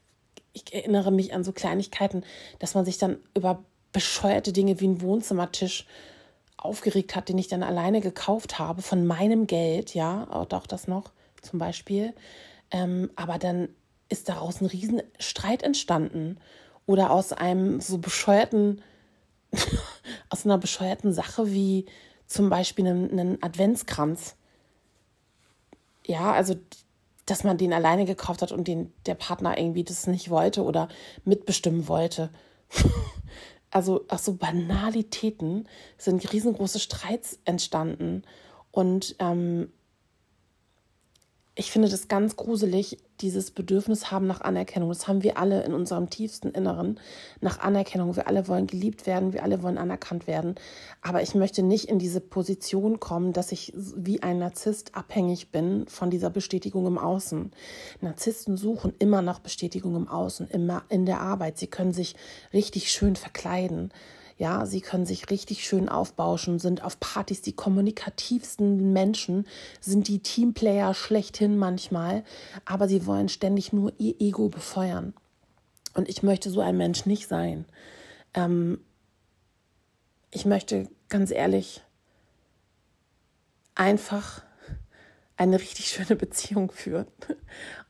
ich 0.53 0.75
erinnere 0.75 1.13
mich 1.13 1.35
an 1.35 1.45
so 1.45 1.53
Kleinigkeiten, 1.53 2.25
dass 2.59 2.75
man 2.75 2.85
sich 2.85 2.99
dann 2.99 3.19
über 3.37 3.65
bescheuerte 3.93 4.53
Dinge 4.53 4.81
wie 4.81 4.89
ein 4.89 5.01
Wohnzimmertisch 5.03 5.87
aufgeregt 6.57 7.15
hat, 7.15 7.29
den 7.29 7.39
ich 7.39 7.49
dann 7.49 7.63
alleine 7.63 8.01
gekauft 8.01 8.59
habe, 8.59 8.83
von 8.83 9.07
meinem 9.07 9.47
Geld, 9.47 9.95
ja, 9.95 10.27
auch 10.31 10.67
das 10.67 10.89
noch 10.89 11.13
zum 11.43 11.59
Beispiel. 11.59 12.15
Ähm, 12.73 13.11
aber 13.15 13.39
dann 13.39 13.69
ist 14.09 14.29
daraus 14.29 14.61
ein 14.61 14.67
Riesenstreit 14.67 15.63
entstanden. 15.63 16.39
Oder 16.87 17.11
aus 17.11 17.33
einem 17.33 17.81
so 17.81 17.99
bescheuerten, 17.99 18.83
aus 20.29 20.45
einer 20.45 20.59
bescheuerten 20.59 21.13
Sache 21.13 21.53
wie 21.53 21.87
zum 22.27 22.51
Beispiel 22.51 22.87
einen, 22.87 23.11
einen 23.11 23.43
Adventskranz. 23.43 24.35
Ja, 26.05 26.33
also 26.33 26.57
dass 27.27 27.45
man 27.45 27.57
den 27.57 27.73
alleine 27.73 28.05
gekauft 28.05 28.43
hat 28.43 28.53
und 28.53 28.67
den 28.67 28.93
der 29.07 29.15
Partner 29.15 29.57
irgendwie 29.57 29.85
das 29.85 30.07
nicht 30.07 30.29
wollte 30.29 30.65
oder 30.65 30.89
mitbestimmen 31.25 31.87
wollte. 31.87 32.31
also 33.71 34.05
aus 34.09 34.25
so 34.25 34.35
Banalitäten 34.35 35.69
sind 35.99 36.33
riesengroße 36.33 36.81
Streits 36.81 37.39
entstanden. 37.45 38.25
Und 38.73 39.15
ähm, 39.19 39.73
ich 41.55 41.71
finde 41.71 41.91
das 41.91 42.09
ganz 42.09 42.37
gruselig, 42.37 42.97
dieses 43.21 43.51
Bedürfnis 43.51 44.11
haben 44.11 44.27
nach 44.27 44.41
Anerkennung. 44.41 44.89
Das 44.89 45.07
haben 45.07 45.23
wir 45.23 45.37
alle 45.37 45.63
in 45.65 45.75
unserem 45.75 46.09
tiefsten 46.09 46.49
Inneren 46.51 46.99
nach 47.43 47.61
Anerkennung. 47.61 48.17
Wir 48.17 48.27
alle 48.27 48.49
wollen 48.49 48.67
geliebt 48.67 49.07
werden, 49.07 49.35
wir 49.35 49.43
alle 49.43 49.63
wollen 49.63 49.77
anerkannt 49.77 50.27
werden. 50.27 50.55
Aber 51.03 51.23
ich 51.23 51.35
möchte 51.35 51.63
nicht 51.63 51.91
in 51.91 51.99
diese 51.99 52.23
Position 52.23 53.01
kommen, 53.01 53.35
dass 53.35 53.53
ich 53.53 53.73
wie 53.75 54.23
ein 54.23 54.39
Narzisst 54.39 54.95
abhängig 54.95 55.51
bin 55.51 55.87
von 55.89 56.09
dieser 56.09 56.31
Bestätigung 56.31 56.87
im 56.87 56.99
Außen. 56.99 57.53
Narzissten 58.01 58.57
suchen 58.57 58.95
immer 58.99 59.21
nach 59.21 59.39
Bestätigung 59.39 59.95
im 59.95 60.09
Außen, 60.09 60.49
immer 60.49 60.85
in 60.89 61.05
der 61.05 61.21
Arbeit. 61.21 61.59
Sie 61.59 61.67
können 61.67 61.93
sich 61.93 62.17
richtig 62.55 62.91
schön 62.91 63.15
verkleiden. 63.15 63.93
Ja, 64.39 64.67
sie 64.67 64.81
können 64.81 65.07
sich 65.07 65.31
richtig 65.31 65.65
schön 65.65 65.89
aufbauschen, 65.89 66.59
sind 66.59 66.83
auf 66.83 66.99
Partys 67.01 67.43
die 67.43 67.53
kommunikativsten 67.53 68.93
Menschen, 68.93 69.47
sind 69.81 70.09
die 70.09 70.21
Teamplayer 70.21 70.95
schlechthin 70.95 71.57
manchmal, 71.57 72.25
aber 72.65 72.89
sie 72.89 73.07
wollen 73.07 73.29
ständig 73.29 73.73
nur 73.73 73.93
ihr 73.99 74.15
Ego 74.21 74.49
befeuern. 74.49 75.15
Und 75.95 76.09
ich 76.09 76.23
möchte 76.23 76.51
so 76.51 76.61
ein 76.61 76.77
Mensch 76.77 77.07
nicht 77.07 77.29
sein. 77.29 77.67
Ähm, 78.35 78.81
ich 80.31 80.47
möchte 80.47 80.89
ganz 81.09 81.31
ehrlich 81.31 81.83
einfach 83.75 84.43
eine 85.43 85.61
richtig 85.61 85.89
schöne 85.89 86.17
Beziehung 86.17 86.71
führen. 86.71 87.07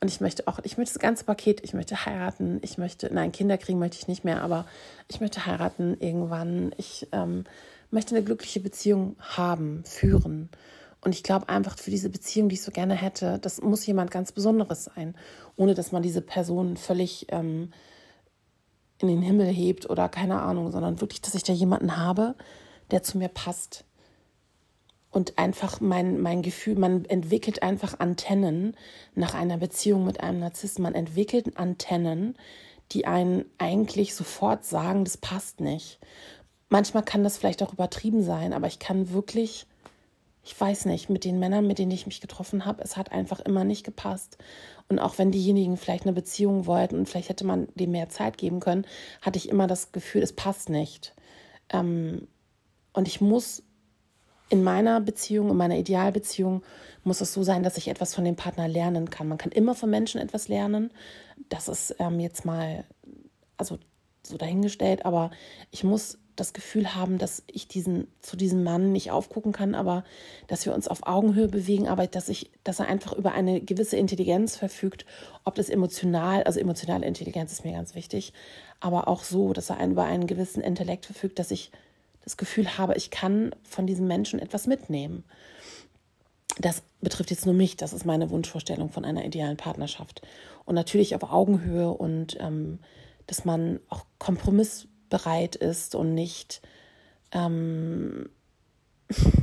Und 0.01 0.07
ich 0.07 0.21
möchte 0.21 0.47
auch, 0.47 0.59
ich 0.63 0.77
möchte 0.77 0.93
das 0.93 1.01
ganze 1.01 1.23
Paket, 1.23 1.63
ich 1.63 1.73
möchte 1.73 2.05
heiraten, 2.05 2.59
ich 2.63 2.77
möchte, 2.77 3.13
nein, 3.13 3.31
Kinder 3.31 3.57
kriegen 3.57 3.79
möchte 3.79 3.97
ich 3.97 4.07
nicht 4.07 4.23
mehr, 4.23 4.41
aber 4.41 4.65
ich 5.07 5.21
möchte 5.21 5.45
heiraten 5.45 5.97
irgendwann. 5.99 6.73
Ich 6.77 7.07
ähm, 7.11 7.45
möchte 7.91 8.15
eine 8.15 8.23
glückliche 8.23 8.59
Beziehung 8.59 9.15
haben, 9.19 9.83
führen. 9.85 10.49
Und 11.01 11.13
ich 11.13 11.23
glaube 11.23 11.49
einfach, 11.49 11.77
für 11.77 11.91
diese 11.91 12.09
Beziehung, 12.09 12.49
die 12.49 12.55
ich 12.55 12.63
so 12.63 12.71
gerne 12.71 12.95
hätte, 12.95 13.37
das 13.39 13.61
muss 13.61 13.85
jemand 13.85 14.09
ganz 14.09 14.31
Besonderes 14.31 14.85
sein, 14.85 15.15
ohne 15.55 15.73
dass 15.73 15.91
man 15.91 16.01
diese 16.01 16.21
Person 16.21 16.77
völlig 16.77 17.27
ähm, 17.29 17.71
in 18.99 19.09
den 19.09 19.21
Himmel 19.21 19.47
hebt 19.47 19.89
oder 19.89 20.09
keine 20.09 20.41
Ahnung, 20.41 20.71
sondern 20.71 21.01
wirklich, 21.01 21.21
dass 21.21 21.35
ich 21.35 21.43
da 21.43 21.53
jemanden 21.53 21.97
habe, 21.97 22.35
der 22.91 23.03
zu 23.03 23.17
mir 23.17 23.27
passt, 23.27 23.85
und 25.13 25.37
einfach 25.37 25.79
mein, 25.79 26.19
mein 26.19 26.41
Gefühl, 26.41 26.75
man 26.75 27.05
entwickelt 27.05 27.61
einfach 27.61 27.99
Antennen 27.99 28.75
nach 29.13 29.35
einer 29.35 29.57
Beziehung 29.57 30.05
mit 30.05 30.19
einem 30.21 30.39
Narzissten. 30.39 30.81
Man 30.81 30.95
entwickelt 30.95 31.55
Antennen, 31.55 32.35
die 32.91 33.05
einen 33.05 33.45
eigentlich 33.59 34.15
sofort 34.15 34.65
sagen, 34.65 35.05
das 35.05 35.17
passt 35.17 35.59
nicht. 35.59 35.99
Manchmal 36.67 37.03
kann 37.03 37.23
das 37.23 37.37
vielleicht 37.37 37.61
auch 37.61 37.73
übertrieben 37.73 38.23
sein, 38.23 38.53
aber 38.53 38.65
ich 38.65 38.79
kann 38.79 39.11
wirklich, 39.11 39.67
ich 40.43 40.59
weiß 40.59 40.85
nicht, 40.85 41.11
mit 41.11 41.25
den 41.25 41.37
Männern, 41.37 41.67
mit 41.67 41.77
denen 41.77 41.91
ich 41.91 42.07
mich 42.07 42.19
getroffen 42.19 42.65
habe, 42.65 42.81
es 42.83 42.97
hat 42.97 43.11
einfach 43.11 43.39
immer 43.39 43.63
nicht 43.63 43.85
gepasst. 43.85 44.39
Und 44.89 44.97
auch 44.97 45.19
wenn 45.19 45.31
diejenigen 45.31 45.77
vielleicht 45.77 46.05
eine 46.05 46.13
Beziehung 46.13 46.65
wollten 46.65 46.95
und 46.97 47.07
vielleicht 47.07 47.29
hätte 47.29 47.45
man 47.45 47.67
dem 47.75 47.91
mehr 47.91 48.09
Zeit 48.09 48.39
geben 48.39 48.59
können, 48.59 48.87
hatte 49.21 49.37
ich 49.37 49.47
immer 49.47 49.67
das 49.67 49.91
Gefühl, 49.91 50.23
es 50.23 50.33
passt 50.33 50.69
nicht. 50.69 51.13
Ähm, 51.69 52.27
und 52.93 53.07
ich 53.07 53.21
muss 53.21 53.61
in 54.53 54.63
meiner 54.63 55.01
Beziehung, 55.01 55.49
in 55.49 55.57
meiner 55.57 55.79
Idealbeziehung 55.79 56.61
muss 57.03 57.21
es 57.21 57.33
so 57.33 57.41
sein, 57.41 57.63
dass 57.63 57.75
ich 57.75 57.87
etwas 57.87 58.13
von 58.13 58.23
dem 58.23 58.35
Partner 58.35 58.67
lernen 58.67 59.09
kann. 59.09 59.27
Man 59.27 59.39
kann 59.39 59.51
immer 59.51 59.73
von 59.73 59.89
Menschen 59.89 60.21
etwas 60.21 60.47
lernen. 60.47 60.91
Das 61.49 61.67
ist 61.67 61.95
ähm, 61.97 62.19
jetzt 62.19 62.45
mal, 62.45 62.83
also 63.57 63.79
so 64.21 64.37
dahingestellt, 64.37 65.05
aber 65.05 65.31
ich 65.71 65.83
muss 65.83 66.19
das 66.35 66.53
Gefühl 66.53 66.93
haben, 66.93 67.17
dass 67.17 67.41
ich 67.47 67.67
diesen 67.67 68.07
zu 68.21 68.37
diesem 68.37 68.63
Mann 68.63 68.91
nicht 68.91 69.09
aufgucken 69.09 69.53
kann, 69.53 69.73
aber 69.73 70.03
dass 70.45 70.67
wir 70.67 70.75
uns 70.75 70.87
auf 70.87 71.07
Augenhöhe 71.07 71.47
bewegen, 71.47 71.87
aber 71.87 72.05
dass 72.05 72.29
ich, 72.29 72.51
dass 72.63 72.79
er 72.79 72.87
einfach 72.87 73.13
über 73.13 73.31
eine 73.31 73.59
gewisse 73.59 73.97
Intelligenz 73.97 74.55
verfügt, 74.55 75.07
ob 75.45 75.55
das 75.55 75.69
emotional, 75.69 76.43
also 76.43 76.59
emotionale 76.59 77.07
Intelligenz 77.07 77.51
ist 77.53 77.65
mir 77.65 77.73
ganz 77.73 77.95
wichtig, 77.95 78.33
aber 78.79 79.07
auch 79.07 79.23
so, 79.23 79.51
dass 79.51 79.71
er 79.71 79.83
über 79.83 80.03
einen 80.03 80.27
gewissen 80.27 80.61
Intellekt 80.61 81.07
verfügt, 81.07 81.39
dass 81.39 81.49
ich 81.49 81.71
das 82.23 82.37
Gefühl 82.37 82.77
habe, 82.77 82.95
ich 82.95 83.11
kann 83.11 83.55
von 83.63 83.85
diesem 83.85 84.07
Menschen 84.07 84.39
etwas 84.39 84.67
mitnehmen. 84.67 85.23
Das 86.59 86.83
betrifft 87.01 87.31
jetzt 87.31 87.45
nur 87.45 87.55
mich, 87.55 87.77
das 87.77 87.93
ist 87.93 88.05
meine 88.05 88.29
Wunschvorstellung 88.29 88.89
von 88.89 89.05
einer 89.05 89.25
idealen 89.25 89.57
Partnerschaft. 89.57 90.21
Und 90.65 90.75
natürlich 90.75 91.15
auf 91.15 91.23
Augenhöhe 91.23 91.89
und 91.89 92.37
ähm, 92.39 92.79
dass 93.27 93.45
man 93.45 93.79
auch 93.89 94.05
kompromissbereit 94.19 95.55
ist 95.55 95.95
und 95.95 96.13
nicht 96.13 96.61
ähm, 97.31 98.29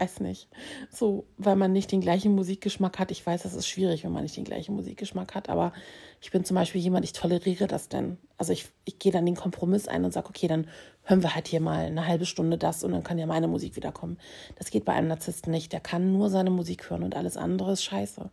weiß 0.00 0.20
nicht. 0.20 0.48
So, 0.90 1.26
weil 1.36 1.56
man 1.56 1.72
nicht 1.72 1.92
den 1.92 2.00
gleichen 2.00 2.34
Musikgeschmack 2.34 2.98
hat. 2.98 3.10
Ich 3.10 3.24
weiß, 3.24 3.42
das 3.42 3.54
ist 3.54 3.68
schwierig, 3.68 4.04
wenn 4.04 4.12
man 4.12 4.22
nicht 4.22 4.36
den 4.36 4.44
gleichen 4.44 4.74
Musikgeschmack 4.74 5.34
hat, 5.34 5.48
aber 5.48 5.72
ich 6.20 6.30
bin 6.30 6.44
zum 6.44 6.54
Beispiel 6.54 6.80
jemand, 6.80 7.04
ich 7.04 7.12
toleriere 7.12 7.66
das 7.66 7.88
denn. 7.88 8.18
Also 8.38 8.52
ich, 8.52 8.68
ich 8.84 8.98
gehe 8.98 9.12
dann 9.12 9.26
den 9.26 9.36
Kompromiss 9.36 9.88
ein 9.88 10.04
und 10.04 10.12
sage, 10.12 10.28
okay, 10.28 10.48
dann 10.48 10.68
hören 11.04 11.22
wir 11.22 11.34
halt 11.34 11.48
hier 11.48 11.60
mal 11.60 11.84
eine 11.84 12.06
halbe 12.06 12.26
Stunde 12.26 12.58
das 12.58 12.82
und 12.84 12.92
dann 12.92 13.04
kann 13.04 13.18
ja 13.18 13.26
meine 13.26 13.48
Musik 13.48 13.76
wiederkommen. 13.76 14.18
Das 14.56 14.70
geht 14.70 14.84
bei 14.84 14.92
einem 14.92 15.08
Narzissten 15.08 15.50
nicht. 15.50 15.72
Der 15.72 15.80
kann 15.80 16.12
nur 16.12 16.30
seine 16.30 16.50
Musik 16.50 16.90
hören 16.90 17.02
und 17.02 17.16
alles 17.16 17.36
andere 17.36 17.72
ist 17.72 17.84
scheiße. 17.84 18.30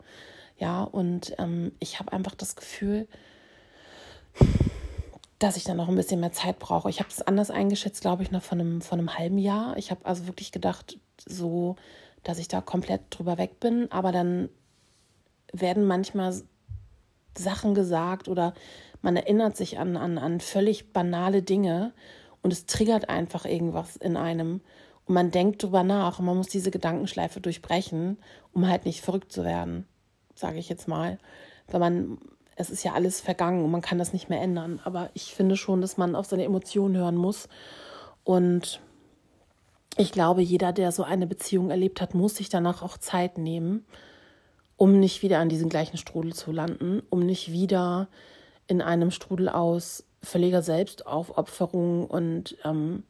Ja, 0.57 0.83
und 0.83 1.35
ähm, 1.37 1.71
ich 1.79 1.99
habe 1.99 2.13
einfach 2.13 2.35
das 2.35 2.55
Gefühl, 2.55 3.07
dass 5.39 5.55
ich 5.55 5.63
dann 5.63 5.77
noch 5.77 5.87
ein 5.87 5.95
bisschen 5.95 6.19
mehr 6.19 6.31
Zeit 6.31 6.57
brauche. 6.59 6.89
Ich 6.89 6.99
habe 6.99 7.09
es 7.09 7.21
anders 7.21 7.51
eingeschätzt, 7.51 8.01
glaube 8.01 8.23
ich, 8.23 8.31
noch 8.31 8.41
von 8.41 8.59
einem, 8.59 8.81
von 8.81 8.99
einem 8.99 9.17
halben 9.17 9.37
Jahr. 9.37 9.77
Ich 9.77 9.91
habe 9.91 10.05
also 10.05 10.25
wirklich 10.25 10.51
gedacht, 10.51 10.97
so, 11.25 11.75
dass 12.23 12.39
ich 12.39 12.47
da 12.47 12.61
komplett 12.61 13.01
drüber 13.09 13.37
weg 13.37 13.59
bin, 13.59 13.91
aber 13.91 14.11
dann 14.11 14.49
werden 15.53 15.85
manchmal 15.85 16.41
Sachen 17.37 17.75
gesagt 17.75 18.27
oder 18.27 18.53
man 19.01 19.15
erinnert 19.15 19.55
sich 19.55 19.79
an, 19.79 19.95
an, 19.95 20.17
an 20.17 20.39
völlig 20.39 20.91
banale 20.91 21.41
Dinge 21.43 21.93
und 22.41 22.51
es 22.51 22.65
triggert 22.65 23.09
einfach 23.09 23.45
irgendwas 23.45 23.95
in 23.95 24.17
einem 24.17 24.61
und 25.07 25.13
man 25.13 25.31
denkt 25.31 25.63
drüber 25.63 25.83
nach 25.83 26.19
und 26.19 26.25
man 26.25 26.35
muss 26.35 26.49
diese 26.49 26.69
Gedankenschleife 26.69 27.39
durchbrechen, 27.39 28.17
um 28.51 28.67
halt 28.67 28.85
nicht 28.85 29.01
verrückt 29.01 29.31
zu 29.31 29.45
werden, 29.45 29.87
sage 30.35 30.59
ich 30.59 30.67
jetzt 30.67 30.87
mal. 30.87 31.17
Weil 31.67 31.79
man, 31.79 32.17
es 32.57 32.69
ist 32.69 32.83
ja 32.83 32.93
alles 32.93 33.21
vergangen 33.21 33.63
und 33.63 33.71
man 33.71 33.81
kann 33.81 33.99
das 33.99 34.11
nicht 34.11 34.29
mehr 34.29 34.41
ändern. 34.41 34.81
Aber 34.83 35.09
ich 35.13 35.33
finde 35.33 35.55
schon, 35.55 35.79
dass 35.79 35.95
man 35.95 36.13
auf 36.13 36.25
seine 36.25 36.43
Emotionen 36.43 36.97
hören 36.97 37.15
muss 37.15 37.47
und 38.25 38.81
ich 39.97 40.11
glaube, 40.11 40.41
jeder, 40.41 40.73
der 40.73 40.91
so 40.91 41.03
eine 41.03 41.27
Beziehung 41.27 41.69
erlebt 41.69 42.01
hat, 42.01 42.13
muss 42.13 42.35
sich 42.35 42.49
danach 42.49 42.81
auch 42.83 42.97
Zeit 42.97 43.37
nehmen, 43.37 43.85
um 44.75 44.99
nicht 44.99 45.23
wieder 45.23 45.39
an 45.39 45.49
diesen 45.49 45.69
gleichen 45.69 45.97
Strudel 45.97 46.33
zu 46.33 46.51
landen, 46.51 47.01
um 47.09 47.25
nicht 47.25 47.51
wieder 47.51 48.07
in 48.67 48.81
einem 48.81 49.11
Strudel 49.11 49.49
aus 49.49 50.03
völliger 50.21 50.61
Selbstaufopferung 50.61 52.05
und 52.05 52.57
ähm, 52.63 53.03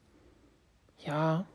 ja, 1.04 1.46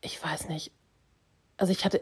ich 0.00 0.22
weiß 0.22 0.48
nicht. 0.48 0.72
Also 1.56 1.72
ich 1.72 1.84
hatte, 1.84 2.00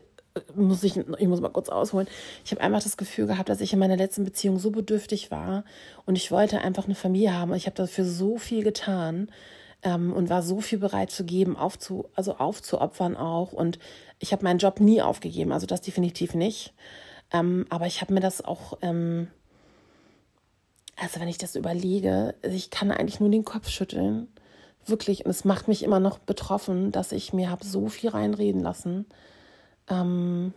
muss 0.54 0.84
ich, 0.84 0.96
ich 0.96 1.28
muss 1.28 1.40
mal 1.40 1.48
kurz 1.48 1.68
ausholen. 1.68 2.06
Ich 2.44 2.52
habe 2.52 2.60
einfach 2.60 2.82
das 2.82 2.96
Gefühl 2.96 3.26
gehabt, 3.26 3.48
dass 3.48 3.60
ich 3.60 3.72
in 3.72 3.78
meiner 3.78 3.96
letzten 3.96 4.24
Beziehung 4.24 4.58
so 4.58 4.70
bedürftig 4.70 5.30
war 5.30 5.64
und 6.06 6.16
ich 6.16 6.30
wollte 6.30 6.60
einfach 6.60 6.84
eine 6.84 6.94
Familie 6.94 7.34
haben. 7.34 7.54
Ich 7.54 7.66
habe 7.66 7.76
dafür 7.76 8.04
so 8.04 8.38
viel 8.38 8.62
getan 8.62 9.30
ähm, 9.82 10.12
und 10.12 10.30
war 10.30 10.42
so 10.42 10.60
viel 10.60 10.78
bereit 10.78 11.10
zu 11.10 11.24
geben, 11.24 11.56
aufzu, 11.56 12.08
also 12.14 12.36
aufzuopfern 12.36 13.16
auch. 13.16 13.52
Und 13.52 13.78
ich 14.18 14.32
habe 14.32 14.44
meinen 14.44 14.58
Job 14.58 14.80
nie 14.80 15.02
aufgegeben, 15.02 15.52
also 15.52 15.66
das 15.66 15.80
definitiv 15.80 16.34
nicht. 16.34 16.74
Ähm, 17.32 17.66
aber 17.70 17.86
ich 17.86 18.00
habe 18.00 18.14
mir 18.14 18.20
das 18.20 18.44
auch, 18.44 18.78
ähm, 18.82 19.28
also 20.96 21.20
wenn 21.20 21.28
ich 21.28 21.38
das 21.38 21.54
überlege, 21.54 22.34
ich 22.42 22.70
kann 22.70 22.90
eigentlich 22.90 23.20
nur 23.20 23.30
den 23.30 23.44
Kopf 23.44 23.68
schütteln. 23.68 24.28
Wirklich, 24.86 25.24
und 25.24 25.30
es 25.30 25.44
macht 25.44 25.68
mich 25.68 25.82
immer 25.82 26.00
noch 26.00 26.18
betroffen, 26.18 26.92
dass 26.92 27.12
ich 27.12 27.32
mir 27.32 27.50
habe 27.50 27.64
so 27.64 27.88
viel 27.88 28.10
reinreden 28.10 28.62
lassen. 28.62 29.06
Ähm, 29.88 30.54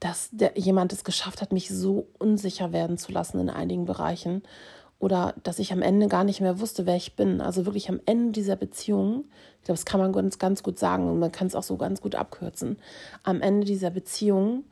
dass 0.00 0.30
der, 0.32 0.58
jemand 0.58 0.92
es 0.92 1.04
geschafft 1.04 1.40
hat, 1.40 1.52
mich 1.52 1.68
so 1.68 2.08
unsicher 2.18 2.72
werden 2.72 2.98
zu 2.98 3.12
lassen 3.12 3.38
in 3.38 3.48
einigen 3.48 3.84
Bereichen 3.84 4.42
oder 5.02 5.34
dass 5.42 5.58
ich 5.58 5.72
am 5.72 5.82
Ende 5.82 6.06
gar 6.06 6.22
nicht 6.22 6.40
mehr 6.40 6.60
wusste, 6.60 6.86
wer 6.86 6.94
ich 6.94 7.16
bin. 7.16 7.40
Also 7.40 7.66
wirklich 7.66 7.88
am 7.88 8.00
Ende 8.06 8.30
dieser 8.30 8.54
Beziehung, 8.54 9.24
ich 9.58 9.64
glaube, 9.64 9.76
das 9.76 9.84
kann 9.84 9.98
man 9.98 10.12
ganz, 10.12 10.38
ganz 10.38 10.62
gut 10.62 10.78
sagen 10.78 11.10
und 11.10 11.18
man 11.18 11.32
kann 11.32 11.48
es 11.48 11.56
auch 11.56 11.64
so 11.64 11.76
ganz 11.76 12.00
gut 12.00 12.14
abkürzen. 12.14 12.78
Am 13.24 13.40
Ende 13.40 13.66
dieser 13.66 13.90
Beziehung 13.90 14.62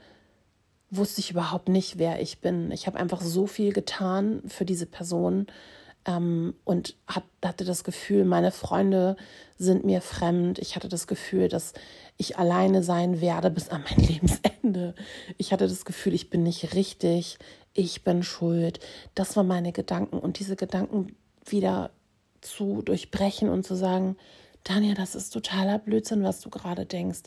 wusste 0.89 1.21
ich 1.21 1.33
überhaupt 1.33 1.69
nicht, 1.69 1.99
wer 1.99 2.23
ich 2.23 2.41
bin. 2.41 2.71
Ich 2.71 2.87
habe 2.87 2.97
einfach 2.97 3.21
so 3.21 3.49
viel 3.49 3.73
getan 3.73 4.41
für 4.47 4.65
diese 4.65 4.87
Person 4.87 5.49
ähm, 6.07 6.55
und 6.63 6.95
hat, 7.09 7.25
hatte 7.45 7.65
das 7.65 7.83
Gefühl, 7.83 8.25
meine 8.25 8.53
Freunde 8.53 9.17
sind 9.59 9.85
mir 9.85 10.01
fremd. 10.01 10.61
Ich 10.61 10.77
hatte 10.77 10.89
das 10.89 11.09
Gefühl, 11.09 11.49
dass 11.49 11.73
ich 12.17 12.39
alleine 12.39 12.85
sein 12.85 13.21
werde 13.21 13.51
bis 13.51 13.69
an 13.69 13.83
mein 13.89 14.07
Lebensende. 14.07 14.95
Ich 15.39 15.53
hatte 15.53 15.67
das 15.67 15.85
Gefühl, 15.85 16.15
ich 16.15 16.31
bin 16.31 16.45
nicht 16.45 16.75
richtig, 16.75 17.39
ich 17.75 18.05
bin 18.05 18.23
schuld. 18.23 18.81
Das 19.15 19.37
waren 19.37 19.47
meine 19.47 19.73
Gedanken 19.73 20.19
und 20.19 20.39
diese 20.39 20.57
Gedanken 20.57 21.17
wieder 21.47 21.91
zu 22.41 22.83
durchbrechen 22.83 23.49
und 23.49 23.65
zu 23.65 23.75
sagen, 23.75 24.17
Daniel, 24.65 24.95
das 24.95 25.15
ist 25.15 25.31
totaler 25.31 25.79
Blödsinn, 25.79 26.23
was 26.23 26.41
du 26.41 26.51
gerade 26.51 26.87
denkst. 26.87 27.23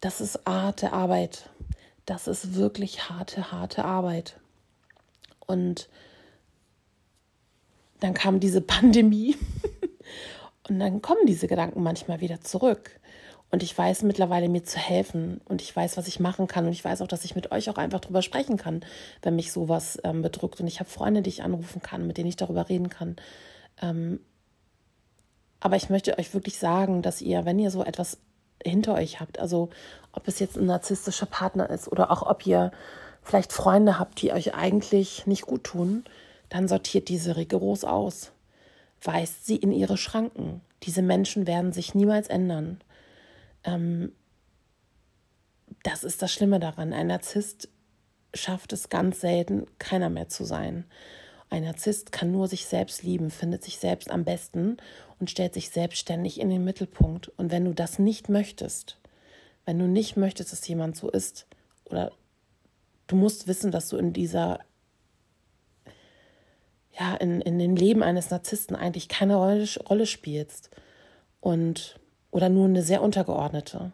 Das 0.00 0.20
ist 0.20 0.40
harte 0.46 0.92
Arbeit. 0.92 1.50
Das 2.06 2.28
ist 2.28 2.54
wirklich 2.54 3.08
harte, 3.08 3.50
harte 3.50 3.84
Arbeit. 3.84 4.38
Und 5.46 5.88
dann 8.00 8.14
kam 8.14 8.40
diese 8.40 8.60
Pandemie 8.60 9.36
und 10.68 10.78
dann 10.78 11.00
kommen 11.00 11.26
diese 11.26 11.48
Gedanken 11.48 11.82
manchmal 11.82 12.20
wieder 12.20 12.40
zurück. 12.40 13.00
Und 13.54 13.62
ich 13.62 13.78
weiß 13.78 14.02
mittlerweile, 14.02 14.48
mir 14.48 14.64
zu 14.64 14.80
helfen. 14.80 15.40
Und 15.44 15.62
ich 15.62 15.74
weiß, 15.74 15.96
was 15.96 16.08
ich 16.08 16.18
machen 16.18 16.48
kann. 16.48 16.66
Und 16.66 16.72
ich 16.72 16.84
weiß 16.84 17.00
auch, 17.02 17.06
dass 17.06 17.24
ich 17.24 17.36
mit 17.36 17.52
euch 17.52 17.70
auch 17.70 17.76
einfach 17.76 18.00
drüber 18.00 18.20
sprechen 18.20 18.56
kann, 18.56 18.84
wenn 19.22 19.36
mich 19.36 19.52
sowas 19.52 19.96
ähm, 20.02 20.22
bedrückt. 20.22 20.60
Und 20.60 20.66
ich 20.66 20.80
habe 20.80 20.90
Freunde, 20.90 21.22
die 21.22 21.30
ich 21.30 21.44
anrufen 21.44 21.80
kann, 21.80 22.04
mit 22.04 22.18
denen 22.18 22.28
ich 22.28 22.34
darüber 22.34 22.68
reden 22.68 22.90
kann. 22.90 23.14
Ähm, 23.80 24.18
aber 25.60 25.76
ich 25.76 25.88
möchte 25.88 26.18
euch 26.18 26.34
wirklich 26.34 26.58
sagen, 26.58 27.00
dass 27.00 27.22
ihr, 27.22 27.44
wenn 27.44 27.60
ihr 27.60 27.70
so 27.70 27.84
etwas 27.84 28.18
hinter 28.60 28.94
euch 28.94 29.20
habt, 29.20 29.38
also 29.38 29.70
ob 30.10 30.26
es 30.26 30.40
jetzt 30.40 30.56
ein 30.56 30.66
narzisstischer 30.66 31.26
Partner 31.26 31.70
ist 31.70 31.86
oder 31.86 32.10
auch 32.10 32.22
ob 32.28 32.44
ihr 32.48 32.72
vielleicht 33.22 33.52
Freunde 33.52 34.00
habt, 34.00 34.20
die 34.20 34.32
euch 34.32 34.56
eigentlich 34.56 35.28
nicht 35.28 35.46
gut 35.46 35.62
tun, 35.62 36.02
dann 36.48 36.66
sortiert 36.66 37.08
diese 37.08 37.36
rigoros 37.36 37.84
aus. 37.84 38.32
Weist 39.00 39.46
sie 39.46 39.54
in 39.54 39.70
ihre 39.70 39.96
Schranken. 39.96 40.60
Diese 40.82 41.02
Menschen 41.02 41.46
werden 41.46 41.72
sich 41.72 41.94
niemals 41.94 42.26
ändern. 42.26 42.80
Ähm, 43.64 44.12
das 45.82 46.04
ist 46.04 46.22
das 46.22 46.32
Schlimme 46.32 46.60
daran. 46.60 46.92
Ein 46.92 47.08
Narzisst 47.08 47.68
schafft 48.32 48.72
es 48.72 48.88
ganz 48.88 49.20
selten, 49.20 49.66
keiner 49.78 50.10
mehr 50.10 50.28
zu 50.28 50.44
sein. 50.44 50.84
Ein 51.50 51.64
Narzisst 51.64 52.10
kann 52.10 52.32
nur 52.32 52.48
sich 52.48 52.66
selbst 52.66 53.02
lieben, 53.02 53.30
findet 53.30 53.62
sich 53.62 53.78
selbst 53.78 54.10
am 54.10 54.24
besten 54.24 54.78
und 55.20 55.30
stellt 55.30 55.54
sich 55.54 55.70
selbstständig 55.70 56.40
in 56.40 56.50
den 56.50 56.64
Mittelpunkt. 56.64 57.28
Und 57.28 57.52
wenn 57.52 57.64
du 57.64 57.72
das 57.72 57.98
nicht 57.98 58.28
möchtest, 58.28 58.98
wenn 59.64 59.78
du 59.78 59.86
nicht 59.86 60.16
möchtest, 60.16 60.52
dass 60.52 60.66
jemand 60.66 60.96
so 60.96 61.10
ist, 61.10 61.46
oder 61.84 62.12
du 63.06 63.16
musst 63.16 63.46
wissen, 63.46 63.70
dass 63.70 63.88
du 63.88 63.96
in 63.96 64.12
dieser, 64.12 64.60
ja, 66.98 67.14
in, 67.16 67.40
in 67.40 67.58
dem 67.58 67.76
Leben 67.76 68.02
eines 68.02 68.30
Narzissten 68.30 68.74
eigentlich 68.74 69.08
keine 69.08 69.36
Rolle, 69.36 69.68
Rolle 69.88 70.06
spielst. 70.06 70.70
Und 71.40 72.00
oder 72.34 72.48
nur 72.48 72.66
eine 72.66 72.82
sehr 72.82 73.00
untergeordnete. 73.00 73.92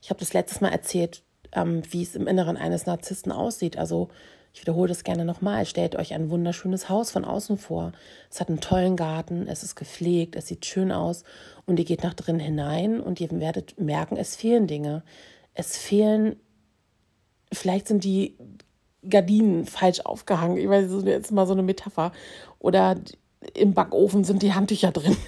Ich 0.00 0.08
habe 0.08 0.18
das 0.20 0.32
letztes 0.32 0.62
Mal 0.62 0.70
erzählt, 0.70 1.22
ähm, 1.52 1.82
wie 1.90 2.02
es 2.02 2.16
im 2.16 2.26
Inneren 2.26 2.56
eines 2.56 2.86
Narzissten 2.86 3.30
aussieht. 3.30 3.76
Also 3.76 4.08
ich 4.54 4.62
wiederhole 4.62 4.88
das 4.88 5.04
gerne 5.04 5.26
nochmal. 5.26 5.66
Stellt 5.66 5.96
euch 5.96 6.14
ein 6.14 6.30
wunderschönes 6.30 6.88
Haus 6.88 7.10
von 7.10 7.26
außen 7.26 7.58
vor. 7.58 7.92
Es 8.30 8.40
hat 8.40 8.48
einen 8.48 8.62
tollen 8.62 8.96
Garten, 8.96 9.48
es 9.48 9.62
ist 9.62 9.76
gepflegt, 9.76 10.34
es 10.34 10.46
sieht 10.46 10.64
schön 10.64 10.92
aus 10.92 11.24
und 11.66 11.78
ihr 11.78 11.84
geht 11.84 12.02
nach 12.04 12.14
drin 12.14 12.38
hinein 12.38 13.02
und 13.02 13.20
ihr 13.20 13.30
werdet 13.32 13.78
merken, 13.78 14.16
es 14.16 14.34
fehlen 14.34 14.66
Dinge. 14.66 15.02
Es 15.52 15.76
fehlen, 15.76 16.36
vielleicht 17.52 17.86
sind 17.86 18.02
die 18.02 18.38
Gardinen 19.06 19.66
falsch 19.66 20.00
aufgehangen. 20.00 20.56
Ich 20.56 20.70
weiß, 20.70 20.86
das 20.86 20.94
ist 21.00 21.06
jetzt 21.06 21.32
mal 21.32 21.46
so 21.46 21.52
eine 21.52 21.62
Metapher. 21.62 22.12
Oder 22.60 22.96
im 23.52 23.74
Backofen 23.74 24.24
sind 24.24 24.42
die 24.42 24.54
Handtücher 24.54 24.90
drin. 24.90 25.18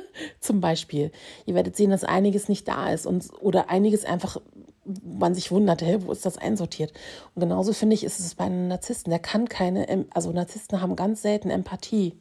Zum 0.40 0.60
Beispiel. 0.60 1.10
Ihr 1.46 1.54
werdet 1.54 1.76
sehen, 1.76 1.90
dass 1.90 2.04
einiges 2.04 2.48
nicht 2.48 2.68
da 2.68 2.92
ist 2.92 3.06
und, 3.06 3.30
oder 3.40 3.70
einiges 3.70 4.04
einfach, 4.04 4.40
man 4.84 5.34
sich 5.34 5.50
wundert, 5.50 5.82
hey, 5.82 6.04
wo 6.04 6.12
ist 6.12 6.26
das 6.26 6.38
einsortiert? 6.38 6.92
Und 7.34 7.40
genauso 7.40 7.72
finde 7.72 7.94
ich, 7.94 8.04
ist 8.04 8.20
es 8.20 8.34
bei 8.34 8.44
einem 8.44 8.68
Narzissten. 8.68 9.10
Der 9.10 9.20
kann 9.20 9.48
keine, 9.48 10.06
also 10.10 10.32
Narzissten 10.32 10.80
haben 10.80 10.96
ganz 10.96 11.22
selten 11.22 11.50
Empathie. 11.50 12.18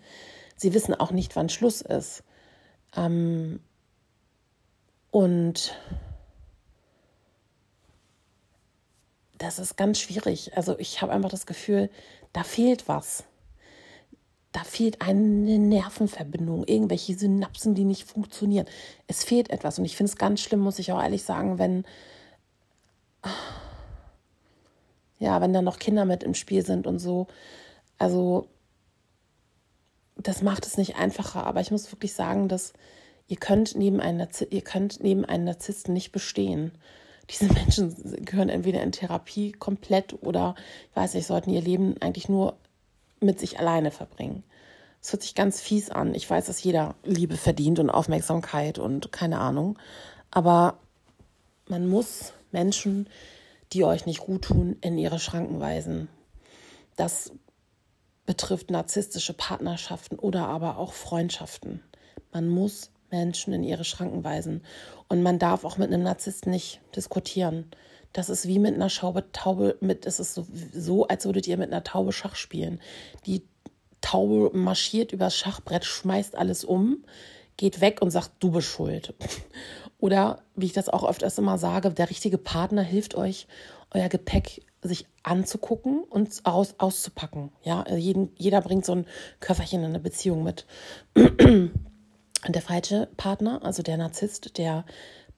Sie 0.55 0.73
wissen 0.73 0.93
auch 0.93 1.11
nicht, 1.11 1.35
wann 1.35 1.49
Schluss 1.49 1.81
ist. 1.81 2.23
Ähm, 2.95 3.59
und 5.09 5.75
das 9.37 9.59
ist 9.59 9.75
ganz 9.75 9.99
schwierig. 9.99 10.55
Also 10.55 10.77
ich 10.77 11.01
habe 11.01 11.11
einfach 11.11 11.29
das 11.29 11.45
Gefühl, 11.45 11.89
da 12.31 12.43
fehlt 12.43 12.87
was 12.87 13.23
da 14.51 14.63
fehlt 14.63 15.01
eine 15.01 15.59
Nervenverbindung, 15.59 16.65
irgendwelche 16.65 17.17
Synapsen, 17.17 17.73
die 17.73 17.85
nicht 17.85 18.07
funktionieren. 18.07 18.65
Es 19.07 19.23
fehlt 19.23 19.49
etwas 19.49 19.79
und 19.79 19.85
ich 19.85 19.95
finde 19.95 20.11
es 20.11 20.17
ganz 20.17 20.41
schlimm, 20.41 20.59
muss 20.59 20.79
ich 20.79 20.91
auch 20.91 21.01
ehrlich 21.01 21.23
sagen, 21.23 21.57
wenn 21.57 21.85
ja, 25.19 25.39
wenn 25.39 25.53
da 25.53 25.61
noch 25.61 25.77
Kinder 25.77 26.03
mit 26.03 26.23
im 26.23 26.33
Spiel 26.33 26.65
sind 26.65 26.87
und 26.87 26.99
so. 26.99 27.27
Also 27.99 28.47
das 30.17 30.41
macht 30.41 30.65
es 30.65 30.77
nicht 30.77 30.95
einfacher, 30.95 31.45
aber 31.45 31.61
ich 31.61 31.71
muss 31.71 31.91
wirklich 31.91 32.13
sagen, 32.13 32.47
dass 32.47 32.73
ihr 33.27 33.37
könnt 33.37 33.75
neben 33.75 34.01
einem, 34.01 34.27
ihr 34.49 34.61
könnt 34.61 35.03
neben 35.03 35.23
einem 35.23 35.45
Narzissten 35.45 35.93
nicht 35.93 36.11
bestehen. 36.11 36.71
Diese 37.29 37.45
Menschen 37.53 37.95
gehören 38.25 38.49
entweder 38.49 38.81
in 38.81 38.91
Therapie 38.91 39.51
komplett 39.51 40.21
oder 40.21 40.55
ich 40.89 40.95
weiß 40.95 41.13
nicht, 41.13 41.27
sollten 41.27 41.51
ihr 41.51 41.61
Leben 41.61 41.95
eigentlich 42.01 42.27
nur 42.27 42.57
mit 43.21 43.39
sich 43.39 43.59
alleine 43.59 43.91
verbringen. 43.91 44.43
Es 45.01 45.13
hört 45.13 45.23
sich 45.23 45.35
ganz 45.35 45.61
fies 45.61 45.89
an. 45.89 46.13
Ich 46.13 46.29
weiß, 46.29 46.45
dass 46.45 46.63
jeder 46.63 46.95
Liebe 47.03 47.37
verdient 47.37 47.79
und 47.79 47.89
Aufmerksamkeit 47.89 48.77
und 48.77 49.11
keine 49.11 49.39
Ahnung. 49.39 49.79
Aber 50.29 50.79
man 51.67 51.87
muss 51.87 52.33
Menschen, 52.51 53.09
die 53.73 53.83
euch 53.83 54.05
nicht 54.05 54.19
gut 54.19 54.43
tun, 54.43 54.77
in 54.81 54.97
ihre 54.97 55.19
Schranken 55.19 55.59
weisen. 55.59 56.09
Das 56.95 57.31
betrifft 58.25 58.69
narzisstische 58.69 59.33
Partnerschaften 59.33 60.19
oder 60.19 60.47
aber 60.47 60.77
auch 60.77 60.93
Freundschaften. 60.93 61.81
Man 62.31 62.47
muss 62.47 62.91
Menschen 63.09 63.53
in 63.53 63.63
ihre 63.63 63.83
Schranken 63.83 64.23
weisen. 64.23 64.63
Und 65.09 65.21
man 65.21 65.39
darf 65.39 65.65
auch 65.65 65.77
mit 65.77 65.87
einem 65.87 66.03
Narzissten 66.03 66.51
nicht 66.51 66.81
diskutieren. 66.95 67.71
Das 68.13 68.29
ist 68.29 68.47
wie 68.47 68.59
mit 68.59 68.75
einer 68.75 68.89
Schaube, 68.89 69.31
Taube, 69.31 69.77
mit, 69.79 70.05
es 70.05 70.19
ist 70.19 70.33
so, 70.33 70.45
so, 70.73 71.07
als 71.07 71.25
würdet 71.25 71.47
ihr 71.47 71.57
mit 71.57 71.71
einer 71.71 71.83
Taube 71.83 72.11
Schach 72.11 72.35
spielen. 72.35 72.81
Die 73.25 73.43
Taube 74.01 74.55
marschiert 74.57 75.11
übers 75.13 75.35
Schachbrett, 75.35 75.85
schmeißt 75.85 76.35
alles 76.35 76.63
um, 76.63 77.03
geht 77.57 77.79
weg 77.81 78.01
und 78.01 78.11
sagt, 78.11 78.31
du 78.39 78.51
bist 78.51 78.67
schuld. 78.67 79.13
Oder, 79.99 80.41
wie 80.55 80.65
ich 80.65 80.73
das 80.73 80.89
auch 80.89 81.07
öfters 81.07 81.37
immer 81.37 81.57
sage, 81.57 81.91
der 81.91 82.09
richtige 82.09 82.39
Partner 82.39 82.81
hilft 82.81 83.15
euch, 83.15 83.47
euer 83.91 84.09
Gepäck 84.09 84.63
sich 84.81 85.05
anzugucken 85.23 86.03
und 86.03 86.41
aus, 86.43 86.75
auszupacken. 86.79 87.51
Ja, 87.63 87.83
also 87.83 87.97
jeden, 87.97 88.31
jeder 88.35 88.61
bringt 88.61 88.83
so 88.85 88.93
ein 88.93 89.05
Köfferchen 89.39 89.81
in 89.81 89.89
eine 89.89 89.99
Beziehung 89.99 90.43
mit. 90.43 90.65
Und 92.43 92.55
der 92.55 92.63
falsche 92.63 93.07
Partner, 93.17 93.63
also 93.63 93.83
der 93.83 93.97
Narzisst, 93.97 94.57
der 94.57 94.83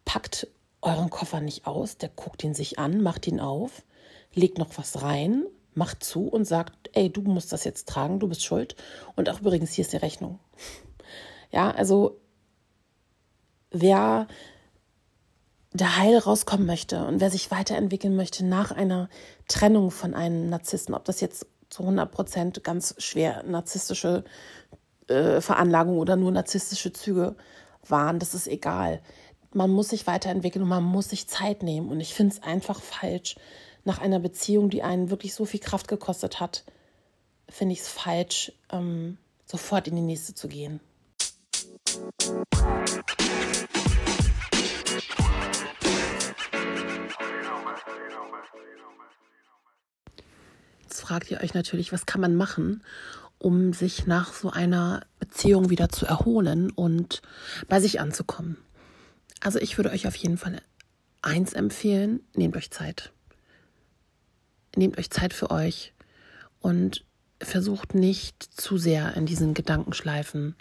packt 0.06 0.48
euren 0.84 1.10
Koffer 1.10 1.42
nicht 1.42 1.66
aus, 1.66 1.98
der 1.98 2.10
guckt 2.10 2.44
ihn 2.44 2.54
sich 2.54 2.78
an, 2.78 3.02
macht 3.02 3.28
ihn 3.28 3.40
auf, 3.40 3.84
legt 4.34 4.58
noch 4.58 4.78
was 4.78 5.02
rein, 5.02 5.46
macht 5.74 6.04
zu 6.04 6.28
und 6.28 6.46
sagt, 6.46 6.90
ey, 6.94 7.10
du 7.10 7.22
musst 7.22 7.52
das 7.54 7.64
jetzt 7.64 7.88
tragen, 7.88 8.20
du 8.20 8.28
bist 8.28 8.44
schuld. 8.44 8.76
Und 9.16 9.30
auch 9.30 9.40
übrigens, 9.40 9.72
hier 9.72 9.84
ist 9.84 9.94
die 9.94 9.98
Rechnung. 9.98 10.40
Ja, 11.52 11.72
also 11.72 12.20
wer 13.72 14.28
da 15.72 15.98
heil 15.98 16.18
rauskommen 16.18 16.68
möchte 16.68 17.06
und 17.06 17.20
wer 17.20 17.32
sich 17.32 17.50
weiterentwickeln 17.50 18.16
möchte 18.16 18.46
nach 18.46 18.72
einer 18.72 19.10
Trennung 19.48 19.90
von 19.90 20.14
einem 20.14 20.50
Narzissten, 20.50 20.94
ob 20.94 21.06
das 21.06 21.22
jetzt 21.22 21.48
zu 21.70 21.84
100 21.84 22.12
Prozent 22.12 22.64
ganz 22.64 22.96
schwer 23.00 23.44
narzisstische 23.44 24.24
äh, 25.08 25.42
Veranlagung 25.42 25.98
oder 25.98 26.16
nur 26.16 26.32
narzisstische 26.32 26.94
Züge 26.94 27.36
waren, 27.88 28.20
das 28.20 28.36
ist 28.36 28.48
egal 28.48 29.02
man 29.54 29.70
muss 29.70 29.90
sich 29.90 30.08
weiterentwickeln 30.08 30.64
und 30.64 30.70
man 30.70 30.84
muss 30.84 31.10
sich 31.10 31.28
Zeit 31.28 31.64
nehmen. 31.64 31.90
Und 31.90 32.00
ich 32.00 32.14
finde 32.14 32.36
es 32.36 32.44
einfach 32.44 32.82
falsch, 32.82 33.36
nach 33.86 34.00
einer 34.00 34.20
Beziehung, 34.20 34.70
die 34.70 34.84
einen 34.84 35.10
wirklich 35.10 35.34
so 35.34 35.46
viel 35.46 35.60
Kraft 35.60 35.88
gekostet 35.88 36.40
hat, 36.40 36.64
finde 37.50 37.74
ich 37.74 37.82
es 37.82 37.90
falsch, 37.90 38.54
ähm, 38.72 39.18
sofort 39.46 39.88
in 39.88 39.96
die 39.96 40.02
nächste 40.02 40.34
zu 40.34 40.48
gehen. 40.48 40.80
Jetzt 50.82 51.02
fragt 51.02 51.30
ihr 51.30 51.42
euch 51.42 51.54
natürlich, 51.54 51.92
was 51.92 52.06
kann 52.06 52.22
man 52.22 52.36
machen, 52.36 52.84
um 53.38 53.74
sich 53.74 54.08
nach 54.08 54.34
so 54.34 54.50
einer 54.50 55.02
Beziehung 55.20 55.70
wieder 55.70 55.90
zu 55.90 56.06
erholen 56.06 56.72
und 56.72 57.22
bei 57.68 57.82
sich 57.82 58.00
anzukommen. 58.00 58.58
Also 59.44 59.60
ich 59.60 59.78
würde 59.78 59.92
euch 59.92 60.08
auf 60.08 60.16
jeden 60.16 60.38
Fall 60.38 60.62
eins 61.22 61.52
empfehlen, 61.52 62.22
nehmt 62.34 62.56
euch 62.56 62.72
Zeit. 62.72 63.12
Nehmt 64.78 64.98
euch 64.98 65.10
Zeit 65.10 65.34
für 65.34 65.52
euch 65.52 65.94
und 66.62 67.04
versucht 67.42 67.94
nicht 67.94 68.42
zu 68.42 68.78
sehr 68.78 69.16
in 69.16 69.26
diesen 69.26 69.54
Gedankenschleifen 69.54 70.56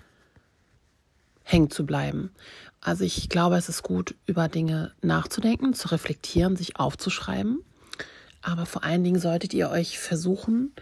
hängen 1.45 1.71
zu 1.71 1.87
bleiben. 1.87 2.33
Also 2.81 3.05
ich 3.05 3.29
glaube, 3.29 3.57
es 3.57 3.68
ist 3.68 3.85
gut, 3.85 4.16
über 4.27 4.49
Dinge 4.49 4.92
nachzudenken, 5.01 5.75
zu 5.75 5.88
reflektieren, 5.92 6.57
sich 6.57 6.77
aufzuschreiben. 6.77 7.62
Aber 8.40 8.66
vor 8.66 8.83
allen 8.83 9.05
Dingen 9.05 9.21
solltet 9.21 9.55
ihr 9.55 9.71
euch 9.71 10.01
versuchen, 10.01 10.75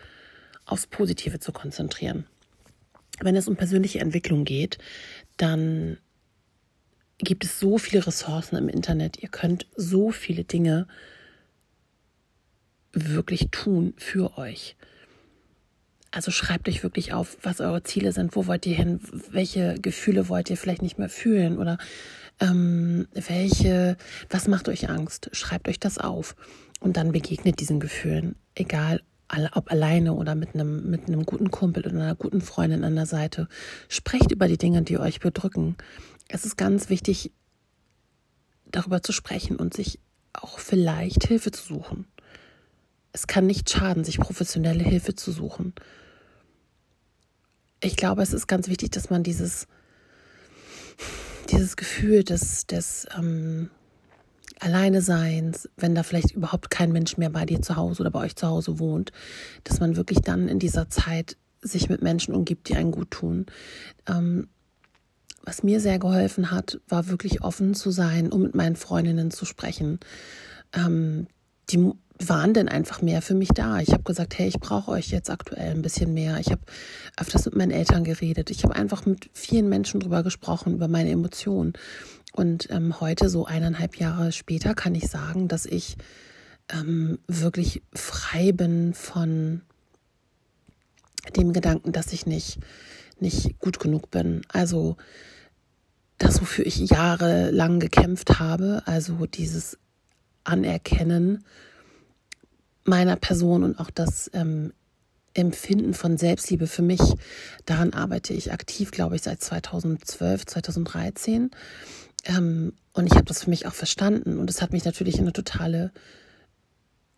aufs 0.65 0.87
Positive 0.87 1.39
zu 1.39 1.53
konzentrieren. 1.53 2.25
Wenn 3.21 3.37
es 3.37 3.47
um 3.47 3.57
persönliche 3.57 4.01
Entwicklung 4.01 4.45
geht, 4.45 4.79
dann 5.37 5.99
gibt 7.25 7.45
es 7.45 7.59
so 7.61 7.79
viele 7.79 8.07
Ressourcen 8.07 8.57
im 8.57 8.69
Internet. 8.69 9.23
Ihr 9.23 9.29
könnt 9.29 9.67
so 9.77 10.11
viele 10.11 10.45
Dinge 10.45 10.87
wirklich 12.93 13.49
tun 13.51 13.95
für 13.97 14.37
euch. 14.39 14.77
Also 16.11 16.33
schreibt 16.33 16.69
euch 16.69 16.83
wirklich 16.83 17.13
auf, 17.13 17.37
was 17.43 17.61
eure 17.61 17.85
Ziele 17.85 18.13
sind, 18.13 18.35
wo 18.35 18.47
wollt 18.47 18.67
ihr 18.67 18.75
hin, 18.75 19.01
welche 19.31 19.75
Gefühle 19.75 20.29
wollt 20.29 20.51
ihr 20.51 20.57
vielleicht 20.57 20.83
nicht 20.83 20.99
mehr 20.99 21.09
fühlen 21.09 21.57
oder 21.59 21.79
ähm, 22.41 23.07
welche, 23.13 23.97
was 24.29 24.49
macht 24.49 24.69
euch 24.69 24.89
Angst? 24.91 25.31
Schreibt 25.33 25.69
euch 25.69 25.79
das 25.79 25.99
auf 25.99 26.35
und 26.81 26.97
dann 26.97 27.13
begegnet 27.13 27.61
diesen 27.61 27.79
Gefühlen, 27.79 28.35
egal 28.57 29.03
ob 29.53 29.71
alleine 29.71 30.15
oder 30.15 30.35
mit 30.35 30.55
einem, 30.55 30.91
mit 30.91 31.07
einem 31.07 31.25
guten 31.25 31.53
Kumpel 31.53 31.87
oder 31.87 31.95
einer 31.95 32.15
guten 32.17 32.41
Freundin 32.41 32.83
an 32.83 32.97
der 32.97 33.07
Seite. 33.07 33.47
Sprecht 33.89 34.33
über 34.33 34.49
die 34.49 34.59
Dinge, 34.59 34.83
die 34.83 34.99
euch 34.99 35.21
bedrücken. 35.21 35.77
Es 36.33 36.45
ist 36.45 36.57
ganz 36.57 36.89
wichtig, 36.89 37.33
darüber 38.67 39.03
zu 39.03 39.13
sprechen 39.13 39.57
und 39.57 39.75
sich 39.75 40.01
auch 40.33 40.59
vielleicht 40.59 41.25
Hilfe 41.27 41.51
zu 41.51 41.65
suchen. 41.65 42.07
Es 43.13 43.27
kann 43.27 43.47
nicht 43.47 43.69
schaden, 43.69 44.05
sich 44.05 44.19
professionelle 44.19 44.85
Hilfe 44.85 45.15
zu 45.15 45.33
suchen 45.33 45.75
ich 47.83 47.97
glaube, 47.97 48.23
es 48.23 48.33
ist 48.33 48.47
ganz 48.47 48.69
wichtig, 48.69 48.91
dass 48.91 49.11
man 49.11 49.23
dieses, 49.23 49.67
dieses 51.51 51.77
Gefühl 51.77 52.25
des, 52.25 52.67
des 52.67 53.07
ähm, 53.17 53.71
Alleineseins, 54.59 55.69
wenn 55.77 55.95
da 55.95 56.03
vielleicht 56.03 56.33
überhaupt 56.33 56.71
kein 56.71 56.93
Mensch 56.93 57.17
mehr 57.17 57.31
bei 57.31 57.47
dir 57.47 57.63
zu 57.63 57.77
Hause 57.77 58.03
oder 58.03 58.11
bei 58.11 58.21
euch 58.21 58.37
zu 58.37 58.47
Hause 58.47 58.79
wohnt, 58.79 59.13
dass 59.65 59.81
man 59.81 59.97
wirklich 59.97 60.21
dann 60.21 60.49
in 60.49 60.59
dieser 60.59 60.91
Zeit 60.91 61.37
sich 61.63 61.89
mit 61.89 62.03
Menschen 62.03 62.35
umgibt, 62.35 62.69
die 62.69 62.77
einen 62.77 62.91
gut 62.91 63.11
tun. 63.11 63.47
Ähm, 64.07 64.49
was 65.43 65.63
mir 65.63 65.81
sehr 65.81 65.99
geholfen 65.99 66.51
hat, 66.51 66.81
war 66.89 67.09
wirklich 67.09 67.43
offen 67.43 67.75
zu 67.75 67.91
sein, 67.91 68.31
um 68.31 68.43
mit 68.43 68.55
meinen 68.55 68.77
Freundinnen 68.77 69.31
zu 69.31 69.45
sprechen. 69.45 70.01
Ähm, 70.73 71.27
die 71.71 71.93
waren 72.19 72.53
denn 72.53 72.69
einfach 72.69 73.01
mehr 73.01 73.23
für 73.23 73.35
mich 73.35 73.49
da. 73.49 73.79
Ich 73.81 73.93
habe 73.93 74.03
gesagt, 74.03 74.39
hey, 74.39 74.49
ich 74.49 74.61
brauche 74.61 74.91
euch 74.91 75.09
jetzt 75.09 75.31
aktuell 75.31 75.71
ein 75.71 75.83
bisschen 75.83 76.13
mehr. 76.13 76.39
Ich 76.39 76.51
habe 76.51 76.61
öfters 77.19 77.47
mit 77.47 77.57
meinen 77.57 77.71
Eltern 77.71 78.05
geredet. 78.05 78.51
Ich 78.51 78.63
habe 78.65 78.77
einfach 78.77 79.07
mit 79.07 79.31
vielen 79.33 79.69
Menschen 79.69 80.01
drüber 80.01 80.23
gesprochen, 80.23 80.75
über 80.75 80.89
meine 80.89 81.11
Emotionen. 81.11 81.73
Und 82.33 82.71
ähm, 82.71 83.01
heute, 83.01 83.29
so 83.29 83.47
eineinhalb 83.47 83.97
Jahre 83.97 84.33
später, 84.33 84.75
kann 84.75 84.95
ich 84.95 85.09
sagen, 85.09 85.49
dass 85.49 85.67
ich 85.67 85.97
ähm, 86.73 87.19
wirklich 87.27 87.83
frei 87.95 88.53
bin 88.53 88.95
von 88.95 89.63
dem 91.37 91.53
Gedanken, 91.53 91.93
dass 91.93 92.13
ich 92.13 92.27
nicht, 92.27 92.59
nicht 93.21 93.59
gut 93.59 93.81
genug 93.81 94.11
bin. 94.11 94.43
Also 94.49 94.97
das, 96.19 96.41
wofür 96.41 96.67
ich 96.67 96.77
jahrelang 96.77 97.81
gekämpft 97.81 98.39
habe, 98.39 98.83
also 98.87 99.27
dieses 99.27 99.79
Anerkennen 100.45 101.45
meiner 102.85 103.17
Person 103.17 103.63
und 103.65 103.79
auch 103.79 103.91
das 103.91 104.31
ähm, 104.35 104.73
Empfinden 105.33 105.95
von 105.95 106.19
Selbstliebe 106.19 106.67
für 106.67 106.83
mich, 106.83 107.01
daran 107.65 107.93
arbeite 107.93 108.35
ich 108.35 108.53
aktiv, 108.53 108.91
glaube 108.91 109.17
ich, 109.17 109.23
seit 109.23 109.41
2012, 109.41 110.47
2013. 110.47 111.51
Ähm, 112.25 112.73
und 112.93 113.07
ich 113.07 113.13
habe 113.13 113.25
das 113.25 113.45
für 113.45 113.51
mich 113.51 113.67
auch 113.67 113.75
verstanden. 113.75 114.39
Und 114.39 114.51
es 114.51 114.61
hat 114.61 114.73
mich 114.73 114.85
natürlich 114.85 115.17
in 115.17 115.23
eine 115.23 115.33
totale 115.33 115.93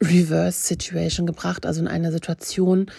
Reverse-Situation 0.02 1.26
gebracht, 1.26 1.64
also 1.64 1.80
in 1.80 1.88
eine 1.88 2.12
Situation 2.12 2.90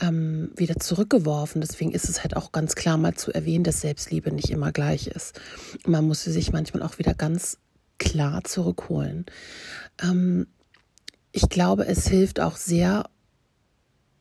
ähm, 0.00 0.50
wieder 0.56 0.76
zurückgeworfen. 0.76 1.60
Deswegen 1.60 1.92
ist 1.92 2.08
es 2.08 2.22
halt 2.22 2.36
auch 2.36 2.52
ganz 2.52 2.74
klar 2.74 2.96
mal 2.96 3.14
zu 3.14 3.32
erwähnen, 3.32 3.64
dass 3.64 3.80
Selbstliebe 3.80 4.32
nicht 4.32 4.50
immer 4.50 4.72
gleich 4.72 5.06
ist. 5.06 5.40
Man 5.86 6.06
muss 6.06 6.24
sie 6.24 6.32
sich 6.32 6.52
manchmal 6.52 6.82
auch 6.82 6.98
wieder 6.98 7.14
ganz 7.14 7.58
klar 7.98 8.44
zurückholen. 8.44 9.26
Ähm, 10.02 10.46
ich 11.32 11.48
glaube, 11.48 11.86
es 11.86 12.08
hilft 12.08 12.40
auch 12.40 12.56
sehr, 12.56 13.08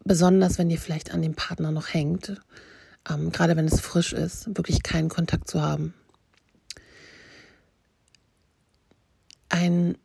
besonders 0.04 0.58
wenn 0.58 0.70
ihr 0.70 0.80
vielleicht 0.80 1.14
an 1.14 1.22
dem 1.22 1.36
Partner 1.36 1.72
noch 1.72 1.94
hängt, 1.94 2.42
ähm, 3.10 3.32
gerade 3.32 3.56
wenn 3.56 3.66
es 3.66 3.80
frisch 3.80 4.14
ist, 4.14 4.48
wirklich 4.58 4.84
keinen 4.84 5.10
Kontakt 5.10 5.50
zu 5.50 5.62
haben. 5.62 5.94
Ein 9.50 9.98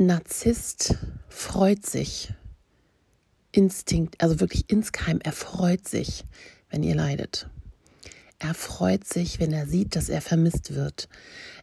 Narzisst 0.00 0.94
freut 1.28 1.84
sich, 1.84 2.32
Instinkt, 3.52 4.22
also 4.22 4.40
wirklich 4.40 4.70
insgeheim, 4.70 5.20
er 5.22 5.32
freut 5.32 5.86
sich, 5.86 6.24
wenn 6.70 6.82
ihr 6.82 6.94
leidet. 6.94 7.50
Er 8.38 8.54
freut 8.54 9.06
sich, 9.06 9.40
wenn 9.40 9.52
er 9.52 9.66
sieht, 9.66 9.96
dass 9.96 10.08
er 10.08 10.22
vermisst 10.22 10.74
wird. 10.74 11.10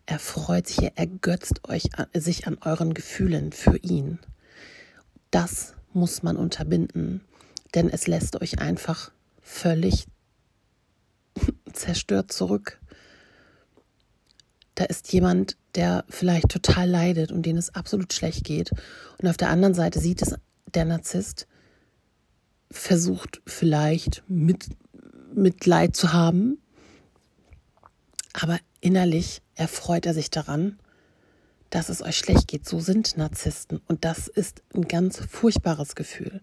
Er 0.06 0.20
freut 0.20 0.68
sich, 0.68 0.84
er 0.84 0.96
ergötzt 1.00 1.68
euch, 1.68 1.90
sich 2.14 2.46
an 2.46 2.60
euren 2.62 2.94
Gefühlen 2.94 3.54
für 3.54 3.78
ihn. 3.78 4.20
Das 5.32 5.74
muss 5.94 6.22
man 6.22 6.38
unterbinden, 6.38 7.22
denn 7.74 7.90
es 7.90 8.06
lässt 8.06 8.40
euch 8.40 8.60
einfach 8.60 9.12
völlig 9.42 10.06
zerstört 11.74 12.32
zurück. 12.32 12.80
Da 14.78 14.86
ist 14.86 15.12
jemand, 15.12 15.58
der 15.74 16.06
vielleicht 16.08 16.50
total 16.50 16.88
leidet 16.88 17.32
und 17.32 17.46
dem 17.48 17.58
es 17.58 17.74
absolut 17.74 18.14
schlecht 18.14 18.44
geht. 18.44 18.72
Und 19.20 19.28
auf 19.28 19.36
der 19.36 19.50
anderen 19.50 19.74
Seite 19.74 20.00
sieht 20.00 20.22
es 20.22 20.36
der 20.74 20.86
Narzisst, 20.86 21.48
versucht 22.70 23.42
vielleicht 23.48 24.24
mit, 24.28 24.68
Mitleid 25.34 25.96
zu 25.96 26.14
haben, 26.14 26.60
aber 28.34 28.60
innerlich 28.80 29.42
erfreut 29.56 30.06
er 30.06 30.14
sich 30.14 30.30
daran 30.30 30.78
dass 31.70 31.90
es 31.90 32.02
euch 32.02 32.18
schlecht 32.18 32.48
geht. 32.48 32.68
So 32.68 32.80
sind 32.80 33.18
Narzissten. 33.18 33.82
Und 33.88 34.06
das 34.06 34.28
ist 34.28 34.62
ein 34.74 34.88
ganz 34.88 35.20
furchtbares 35.30 35.96
Gefühl. 35.96 36.42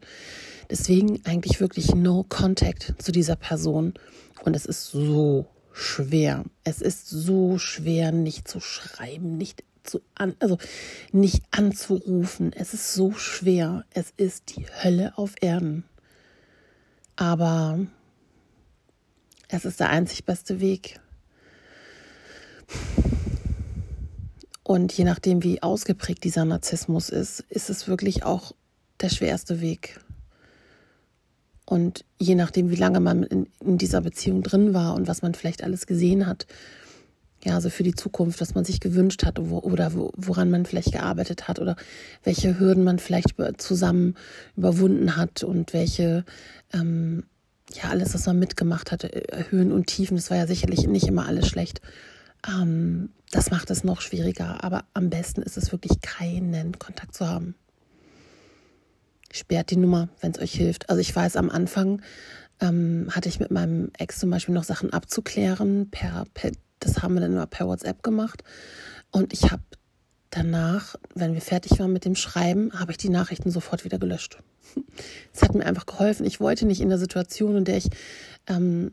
Deswegen 0.70 1.20
eigentlich 1.25 1.61
wirklich 1.61 1.94
no 1.94 2.25
contact 2.29 2.94
zu 2.99 3.12
dieser 3.12 3.37
Person. 3.37 3.94
Und 4.44 4.57
es 4.57 4.66
ist 4.66 4.87
so 4.90 5.47
schwer. 5.75 6.45
Es 6.63 6.81
ist 6.81 7.09
so 7.09 7.59
schwer, 7.59 8.13
nicht 8.13 8.49
zu 8.49 8.61
schreiben, 8.61 9.37
nicht 9.37 9.65
zu 9.83 10.01
an, 10.15 10.35
also 10.39 10.57
nicht 11.13 11.43
anzurufen. 11.51 12.53
Es 12.55 12.73
ist 12.73 12.95
so 12.95 13.13
schwer. 13.13 13.85
Es 13.91 14.13
ist 14.17 14.57
die 14.57 14.67
Hölle 14.83 15.19
auf 15.19 15.35
Erden. 15.41 15.85
Aber 17.17 17.87
es 19.49 19.65
ist 19.65 19.81
der 19.81 19.91
einzig 19.91 20.25
beste 20.25 20.61
Weg. 20.61 21.01
Und 24.63 24.93
je 24.97 25.05
nachdem, 25.05 25.43
wie 25.43 25.63
ausgeprägt 25.63 26.25
dieser 26.25 26.45
Narzissmus 26.45 27.11
ist, 27.11 27.41
ist 27.51 27.69
es 27.69 27.87
wirklich 27.87 28.25
auch 28.25 28.53
der 29.01 29.11
schwerste 29.11 29.61
Weg. 29.61 30.01
Und 31.66 32.05
je 32.18 32.35
nachdem, 32.35 32.70
wie 32.70 32.77
lange 32.77 33.00
man 33.00 33.22
in, 33.22 33.46
in, 33.61 33.79
dieser 33.79 34.03
Beziehung 34.03 34.42
drin 34.42 34.74
war 34.74 34.94
und 34.94 35.09
was 35.09 35.22
man 35.22 35.35
vielleicht 35.35 35.62
alles 35.62 35.87
gesehen 35.87 36.27
hat, 36.27 36.46
ja, 37.42 37.55
also 37.55 37.68
für 37.70 37.83
die 37.83 37.94
Zukunft, 37.94 38.40
was 38.40 38.55
man 38.55 38.64
sich 38.64 38.81
gewünscht 38.81 39.24
hat 39.24 39.38
oder 39.38 39.94
wo, 39.94 40.12
woran 40.16 40.50
man 40.50 40.64
vielleicht 40.64 40.92
gearbeitet 40.92 41.46
hat 41.46 41.59
oder 41.59 41.77
welche 42.22 42.59
Hürden 42.59 42.85
man 42.85 42.98
vielleicht 42.98 43.35
zusammen 43.59 44.14
überwunden 44.57 45.16
hat 45.16 45.42
und 45.42 45.72
welche, 45.74 46.24
ähm, 46.72 47.24
ja, 47.74 47.90
alles, 47.90 48.14
was 48.14 48.27
man 48.27 48.38
mitgemacht 48.38 48.92
hat, 48.92 49.05
äh, 49.05 49.44
Höhen 49.50 49.72
und 49.72 49.87
Tiefen, 49.87 50.16
das 50.16 50.31
war 50.31 50.38
ja 50.38 50.46
sicherlich 50.46 50.87
nicht 50.87 51.07
immer 51.07 51.27
alles 51.27 51.46
schlecht. 51.46 51.81
Ähm, 52.48 53.11
das 53.31 53.50
macht 53.50 53.70
es 53.70 53.85
noch 53.85 54.00
schwieriger, 54.00 54.62
aber 54.64 54.85
am 54.94 55.11
besten 55.11 55.42
ist 55.42 55.57
es 55.57 55.72
wirklich 55.72 56.00
keinen 56.00 56.79
Kontakt 56.79 57.14
zu 57.14 57.29
haben. 57.29 57.55
Sperrt 59.35 59.70
die 59.70 59.77
Nummer, 59.77 60.09
wenn 60.20 60.31
es 60.31 60.38
euch 60.38 60.53
hilft. 60.53 60.88
Also 60.88 61.01
ich 61.01 61.14
weiß, 61.14 61.35
am 61.37 61.51
Anfang 61.51 62.01
ähm, 62.61 63.09
hatte 63.11 63.29
ich 63.29 63.40
mit 63.40 63.51
meinem 63.51 63.90
Ex 63.99 64.20
zum 64.20 64.31
Beispiel 64.31 64.55
noch 64.55 64.62
Sachen 64.62 64.92
abzuklären. 64.92 65.90
Per, 65.90 66.25
per, 66.35 66.53
das 66.79 67.03
haben 67.03 67.14
wir 67.14 67.20
dann 67.20 67.33
immer 67.33 67.47
per 67.47 67.66
WhatsApp 67.66 68.05
gemacht. 68.05 68.44
Und 69.11 69.33
ich 69.33 69.51
habe 69.51 69.62
danach, 70.31 70.94
wenn 71.16 71.35
wir 71.35 71.40
fertig 71.40 71.81
waren 71.81 71.92
mit 71.92 72.05
dem 72.05 72.14
Schreiben, 72.14 72.79
habe 72.79 72.92
ich 72.92 72.99
die 72.99 73.09
Nachrichten 73.09 73.51
sofort 73.51 73.85
wieder 73.85 73.99
gelöscht. 73.99 74.38
Es 75.33 75.42
hat 75.42 75.55
mir 75.57 75.66
einfach 75.66 75.87
geholfen. 75.87 76.25
Ich 76.25 76.38
wollte 76.38 76.64
nicht 76.64 76.81
in 76.81 76.88
der 76.88 76.99
Situation, 76.99 77.57
in 77.57 77.64
der 77.64 77.79
ich 77.79 77.90
ähm, 78.47 78.92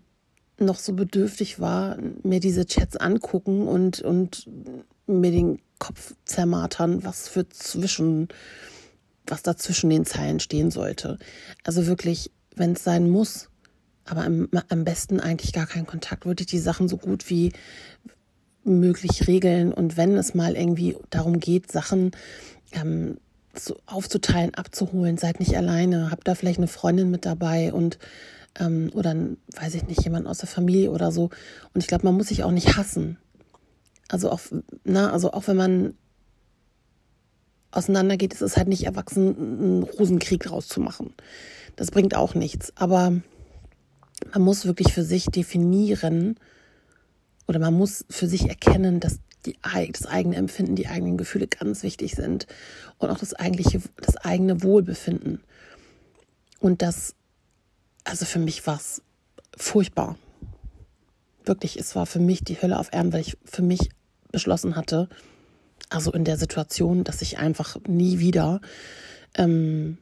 noch 0.58 0.80
so 0.80 0.94
bedürftig 0.94 1.60
war, 1.60 1.98
mir 2.24 2.40
diese 2.40 2.66
Chats 2.66 2.98
angucken 2.98 3.68
und, 3.68 4.02
und 4.02 4.50
mir 5.06 5.32
den 5.32 5.60
Kopf 5.78 6.16
zermartern, 6.26 7.04
was 7.04 7.28
für 7.28 7.48
zwischen, 7.50 8.28
was 9.26 9.44
da 9.44 9.56
zwischen 9.56 9.90
den 9.90 10.06
Zeilen 10.06 10.40
stehen 10.40 10.72
sollte. 10.72 11.18
Also 11.64 11.88
wirklich, 11.88 12.32
wenn 12.56 12.74
es 12.74 12.84
sein 12.84 13.10
muss, 13.10 13.50
aber 14.06 14.24
am, 14.26 14.50
am 14.70 14.84
besten 14.84 15.20
eigentlich 15.20 15.54
gar 15.54 15.68
keinen 15.68 15.88
Kontakt, 15.88 16.26
würde 16.26 16.42
ich 16.42 16.48
die 16.48 16.60
Sachen 16.60 16.88
so 16.88 16.98
gut 16.98 17.30
wie 17.30 17.54
möglich 18.64 19.28
regeln. 19.28 19.74
Und 19.74 19.98
wenn 19.98 20.18
es 20.18 20.34
mal 20.34 20.56
irgendwie 20.56 20.98
darum 21.10 21.40
geht, 21.40 21.72
Sachen 21.72 22.12
ähm, 22.74 23.18
so 23.56 23.78
aufzuteilen, 23.86 24.56
abzuholen, 24.56 25.18
seid 25.18 25.40
nicht 25.40 25.56
alleine, 25.56 26.12
habt 26.12 26.28
da 26.28 26.36
vielleicht 26.36 26.60
eine 26.60 26.68
Freundin 26.68 27.12
mit 27.12 27.26
dabei 27.26 27.74
und 27.74 28.00
ähm, 28.60 28.92
oder 28.94 29.16
weiß 29.56 29.76
ich 29.76 29.88
nicht, 29.88 30.04
jemand 30.04 30.28
aus 30.28 30.40
der 30.40 30.50
Familie 30.50 30.92
oder 30.92 31.12
so. 31.12 31.30
Und 31.74 31.82
ich 31.82 31.88
glaube, 31.88 32.06
man 32.06 32.16
muss 32.16 32.28
sich 32.28 32.44
auch 32.44 32.52
nicht 32.52 32.78
hassen. 32.78 33.18
Also 34.10 34.30
auch, 34.30 34.42
na, 34.84 35.12
also 35.12 35.32
auch 35.32 35.48
wenn 35.48 35.58
man 35.58 35.94
auseinandergeht, 37.72 38.34
ist 38.34 38.42
es 38.42 38.58
halt 38.58 38.68
nicht 38.68 38.86
erwachsen, 38.86 39.36
einen 39.36 39.84
Rosenkrieg 39.84 40.50
rauszumachen. 40.50 41.14
Das 41.76 41.92
bringt 41.92 42.16
auch 42.16 42.36
nichts. 42.36 42.74
Aber 42.76 43.22
man 44.34 44.42
muss 44.42 44.66
wirklich 44.66 44.94
für 44.94 45.04
sich 45.04 45.26
definieren 45.26 46.38
oder 47.48 47.60
man 47.60 47.74
muss 47.74 48.06
für 48.10 48.28
sich 48.28 48.48
erkennen, 48.48 49.00
dass 49.00 49.20
die, 49.46 49.58
das 49.92 50.06
eigene 50.06 50.36
Empfinden, 50.36 50.76
die 50.76 50.88
eigenen 50.88 51.18
Gefühle 51.18 51.48
ganz 51.48 51.84
wichtig 51.84 52.16
sind 52.16 52.48
und 53.00 53.10
auch 53.10 53.18
das 53.18 53.34
eigentliche, 53.34 53.82
das 53.98 54.18
eigene 54.18 54.62
Wohlbefinden. 54.64 55.42
Und 56.60 56.82
das, 56.82 57.16
also 58.04 58.26
für 58.26 58.40
mich 58.40 58.68
war 58.68 58.78
es 58.78 59.02
furchtbar. 59.58 60.18
Wirklich, 61.44 61.80
es 61.80 61.96
war 61.96 62.06
für 62.06 62.20
mich 62.20 62.44
die 62.44 62.62
Hölle 62.62 62.78
auf 62.78 62.94
Erden, 62.94 63.14
weil 63.14 63.22
ich 63.22 63.38
für 63.44 63.64
mich 63.64 63.90
beschlossen 64.32 64.76
hatte, 64.76 65.10
also 65.92 66.12
in 66.12 66.24
der 66.24 66.38
Situation, 66.38 67.04
dass 67.04 67.22
ich 67.22 67.38
einfach 67.38 67.78
nie 67.88 68.20
wieder 68.20 68.62
ähm, 69.36 69.98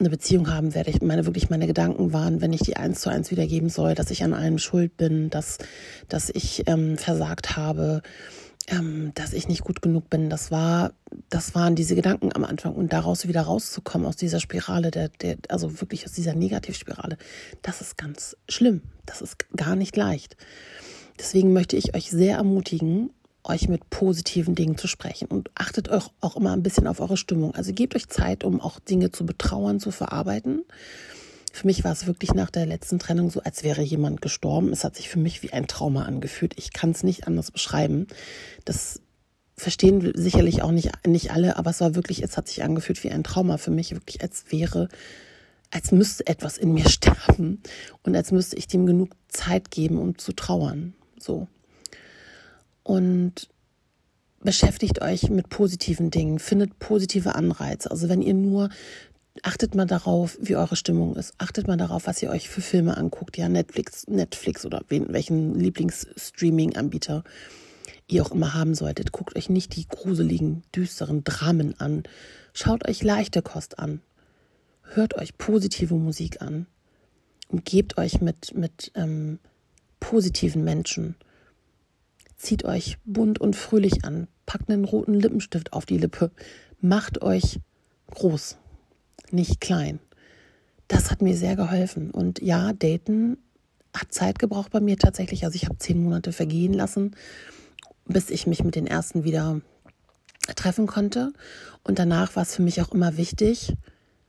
eine 0.00 0.10
Beziehung 0.10 0.52
haben 0.52 0.74
werde. 0.74 0.90
Ich 0.90 1.02
meine, 1.02 1.26
wirklich 1.26 1.50
meine 1.50 1.66
Gedanken 1.66 2.12
waren, 2.12 2.40
wenn 2.40 2.52
ich 2.52 2.62
die 2.62 2.76
eins 2.76 3.00
zu 3.00 3.10
eins 3.10 3.30
wiedergeben 3.30 3.68
soll, 3.68 3.94
dass 3.94 4.10
ich 4.10 4.24
an 4.24 4.34
allem 4.34 4.58
schuld 4.58 4.96
bin, 4.96 5.30
dass, 5.30 5.58
dass 6.08 6.30
ich 6.30 6.64
ähm, 6.66 6.98
versagt 6.98 7.56
habe, 7.56 8.02
ähm, 8.66 9.12
dass 9.14 9.32
ich 9.32 9.46
nicht 9.46 9.62
gut 9.62 9.82
genug 9.82 10.10
bin. 10.10 10.30
Das 10.30 10.50
war, 10.50 10.92
das 11.28 11.54
waren 11.54 11.76
diese 11.76 11.94
Gedanken 11.94 12.34
am 12.34 12.44
Anfang. 12.44 12.74
Und 12.74 12.92
daraus 12.92 13.28
wieder 13.28 13.42
rauszukommen 13.42 14.06
aus 14.06 14.16
dieser 14.16 14.40
Spirale, 14.40 14.90
der, 14.90 15.10
der, 15.10 15.36
also 15.48 15.80
wirklich 15.80 16.04
aus 16.06 16.12
dieser 16.12 16.34
Negativspirale, 16.34 17.16
das 17.62 17.80
ist 17.80 17.96
ganz 17.96 18.36
schlimm. 18.48 18.82
Das 19.06 19.20
ist 19.22 19.36
gar 19.56 19.76
nicht 19.76 19.96
leicht. 19.96 20.36
Deswegen 21.20 21.52
möchte 21.52 21.76
ich 21.76 21.94
euch 21.94 22.10
sehr 22.10 22.38
ermutigen, 22.38 23.10
euch 23.44 23.68
mit 23.68 23.90
positiven 23.90 24.54
Dingen 24.54 24.76
zu 24.78 24.86
sprechen 24.86 25.28
und 25.28 25.50
achtet 25.54 25.88
euch 25.88 26.08
auch 26.20 26.36
immer 26.36 26.52
ein 26.52 26.62
bisschen 26.62 26.86
auf 26.86 27.00
eure 27.00 27.16
Stimmung. 27.16 27.54
Also 27.54 27.72
gebt 27.72 27.94
euch 27.94 28.08
Zeit, 28.08 28.44
um 28.44 28.60
auch 28.60 28.80
Dinge 28.80 29.10
zu 29.12 29.26
betrauern, 29.26 29.80
zu 29.80 29.90
verarbeiten. 29.90 30.64
Für 31.52 31.66
mich 31.66 31.84
war 31.84 31.92
es 31.92 32.06
wirklich 32.06 32.34
nach 32.34 32.50
der 32.50 32.66
letzten 32.66 32.98
Trennung 32.98 33.30
so, 33.30 33.40
als 33.40 33.62
wäre 33.62 33.82
jemand 33.82 34.20
gestorben. 34.22 34.72
Es 34.72 34.82
hat 34.82 34.96
sich 34.96 35.08
für 35.08 35.20
mich 35.20 35.42
wie 35.42 35.52
ein 35.52 35.68
Trauma 35.68 36.04
angefühlt. 36.04 36.54
Ich 36.56 36.72
kann 36.72 36.90
es 36.90 37.04
nicht 37.04 37.28
anders 37.28 37.50
beschreiben. 37.50 38.08
Das 38.64 39.00
verstehen 39.56 40.12
sicherlich 40.16 40.62
auch 40.62 40.72
nicht, 40.72 41.06
nicht 41.06 41.30
alle, 41.30 41.56
aber 41.56 41.70
es 41.70 41.80
war 41.80 41.94
wirklich, 41.94 42.22
es 42.22 42.36
hat 42.36 42.48
sich 42.48 42.64
angefühlt 42.64 43.04
wie 43.04 43.10
ein 43.10 43.22
Trauma 43.22 43.56
für 43.56 43.70
mich, 43.70 43.92
wirklich 43.92 44.20
als 44.20 44.46
wäre, 44.48 44.88
als 45.70 45.92
müsste 45.92 46.26
etwas 46.26 46.58
in 46.58 46.72
mir 46.72 46.88
sterben 46.88 47.62
und 48.02 48.16
als 48.16 48.32
müsste 48.32 48.56
ich 48.56 48.66
dem 48.66 48.86
genug 48.86 49.10
Zeit 49.28 49.70
geben, 49.70 49.98
um 49.98 50.18
zu 50.18 50.32
trauern. 50.32 50.94
So 51.20 51.46
und 52.84 53.48
beschäftigt 54.40 55.02
euch 55.02 55.30
mit 55.30 55.48
positiven 55.48 56.10
Dingen, 56.10 56.38
findet 56.38 56.78
positive 56.78 57.34
Anreize. 57.34 57.90
Also 57.90 58.08
wenn 58.08 58.22
ihr 58.22 58.34
nur 58.34 58.68
achtet 59.42 59.74
mal 59.74 59.86
darauf, 59.86 60.38
wie 60.40 60.56
eure 60.56 60.76
Stimmung 60.76 61.16
ist. 61.16 61.34
Achtet 61.38 61.66
mal 61.66 61.76
darauf, 61.76 62.06
was 62.06 62.22
ihr 62.22 62.30
euch 62.30 62.48
für 62.48 62.60
Filme 62.60 62.96
anguckt. 62.96 63.36
Ja, 63.36 63.48
Netflix, 63.48 64.06
Netflix 64.06 64.64
oder 64.64 64.82
wen, 64.88 65.12
welchen 65.12 65.58
Lieblingsstreaming-Anbieter 65.58 67.24
ihr 68.06 68.22
auch 68.22 68.30
immer 68.30 68.54
haben 68.54 68.74
solltet. 68.74 69.12
Guckt 69.12 69.34
euch 69.36 69.48
nicht 69.48 69.74
die 69.76 69.88
gruseligen, 69.88 70.62
düsteren 70.74 71.24
Dramen 71.24 71.78
an. 71.80 72.04
Schaut 72.52 72.86
euch 72.88 73.02
leichte 73.02 73.42
Kost 73.42 73.78
an. 73.78 74.00
Hört 74.82 75.16
euch 75.16 75.36
positive 75.36 75.94
Musik 75.94 76.40
an. 76.40 76.66
Und 77.48 77.64
gebt 77.64 77.98
euch 77.98 78.20
mit, 78.20 78.54
mit 78.54 78.92
ähm, 78.94 79.38
positiven 80.00 80.64
Menschen. 80.64 81.16
Zieht 82.44 82.66
euch 82.66 82.98
bunt 83.06 83.40
und 83.40 83.56
fröhlich 83.56 84.04
an, 84.04 84.28
packt 84.44 84.68
einen 84.68 84.84
roten 84.84 85.14
Lippenstift 85.14 85.72
auf 85.72 85.86
die 85.86 85.96
Lippe, 85.96 86.30
macht 86.78 87.22
euch 87.22 87.58
groß, 88.10 88.58
nicht 89.30 89.62
klein. 89.62 89.98
Das 90.86 91.10
hat 91.10 91.22
mir 91.22 91.38
sehr 91.38 91.56
geholfen. 91.56 92.10
Und 92.10 92.42
ja, 92.42 92.74
Daten 92.74 93.38
hat 93.96 94.12
Zeit 94.12 94.38
gebraucht 94.38 94.72
bei 94.72 94.80
mir 94.80 94.98
tatsächlich. 94.98 95.46
Also 95.46 95.56
ich 95.56 95.64
habe 95.64 95.78
zehn 95.78 96.04
Monate 96.04 96.32
vergehen 96.32 96.74
lassen, 96.74 97.16
bis 98.04 98.28
ich 98.28 98.46
mich 98.46 98.62
mit 98.62 98.74
den 98.74 98.86
ersten 98.86 99.24
wieder 99.24 99.62
treffen 100.54 100.86
konnte. 100.86 101.32
Und 101.82 101.98
danach 101.98 102.36
war 102.36 102.42
es 102.42 102.56
für 102.56 102.62
mich 102.62 102.82
auch 102.82 102.92
immer 102.92 103.16
wichtig, 103.16 103.72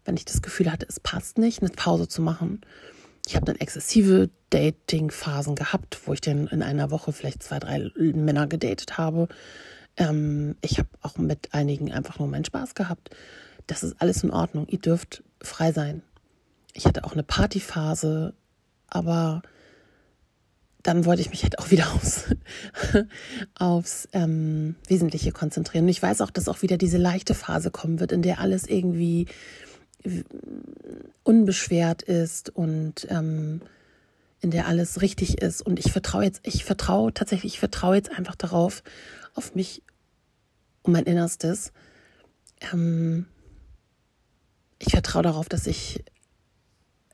wenn 0.05 0.15
ich 0.15 0.23
das 0.23 0.41
Gefühl 0.41 0.71
hatte, 0.71 0.85
es 0.87 1.01
passt 1.01 1.37
nicht, 1.37 1.61
eine 1.61 1.69
Pause 1.69 2.07
zu 2.07 2.21
machen 2.21 2.61
ich 3.27 3.35
habe 3.35 3.45
dann 3.45 3.55
exzessive 3.55 4.29
Dating-Phasen 4.51 5.55
gehabt, 5.55 5.99
wo 6.05 6.13
ich 6.13 6.21
dann 6.21 6.47
in 6.47 6.61
einer 6.61 6.91
Woche 6.91 7.11
vielleicht 7.11 7.43
zwei, 7.43 7.59
drei 7.59 7.91
Männer 7.95 8.47
gedatet 8.47 8.97
habe. 8.97 9.27
Ähm, 9.97 10.55
ich 10.61 10.77
habe 10.77 10.89
auch 11.01 11.17
mit 11.17 11.53
einigen 11.53 11.91
einfach 11.91 12.19
nur 12.19 12.27
meinen 12.27 12.45
Spaß 12.45 12.75
gehabt. 12.75 13.09
Das 13.67 13.83
ist 13.83 13.95
alles 13.99 14.23
in 14.23 14.31
Ordnung. 14.31 14.67
Ihr 14.67 14.79
dürft 14.79 15.23
frei 15.41 15.71
sein. 15.71 16.03
Ich 16.73 16.85
hatte 16.85 17.03
auch 17.03 17.13
eine 17.13 17.23
Partyphase, 17.23 18.33
aber 18.87 19.41
dann 20.83 21.05
wollte 21.05 21.21
ich 21.21 21.31
mich 21.31 21.41
halt 21.41 21.57
auch 21.57 21.71
wieder 21.71 21.91
aufs, 21.95 22.25
aufs 23.55 24.07
ähm, 24.13 24.75
Wesentliche 24.87 25.31
konzentrieren. 25.31 25.85
Und 25.85 25.89
ich 25.89 26.03
weiß 26.03 26.21
auch, 26.21 26.29
dass 26.29 26.47
auch 26.47 26.61
wieder 26.61 26.77
diese 26.77 26.97
leichte 26.97 27.33
Phase 27.33 27.71
kommen 27.71 27.99
wird, 27.99 28.11
in 28.11 28.21
der 28.21 28.39
alles 28.39 28.67
irgendwie 28.67 29.27
unbeschwert 31.23 32.01
ist 32.03 32.49
und 32.49 33.07
ähm, 33.09 33.61
in 34.41 34.51
der 34.51 34.67
alles 34.67 35.01
richtig 35.01 35.41
ist. 35.41 35.61
Und 35.61 35.79
ich 35.79 35.91
vertraue 35.91 36.23
jetzt, 36.23 36.41
ich 36.43 36.63
vertraue 36.63 37.13
tatsächlich, 37.13 37.53
ich 37.53 37.59
vertraue 37.59 37.95
jetzt 37.95 38.11
einfach 38.11 38.35
darauf, 38.35 38.83
auf 39.33 39.55
mich 39.55 39.83
und 40.83 40.93
mein 40.93 41.05
Innerstes. 41.05 41.73
Ähm, 42.71 43.25
ich 44.79 44.91
vertraue 44.91 45.23
darauf, 45.23 45.49
dass 45.49 45.67
ich 45.67 46.03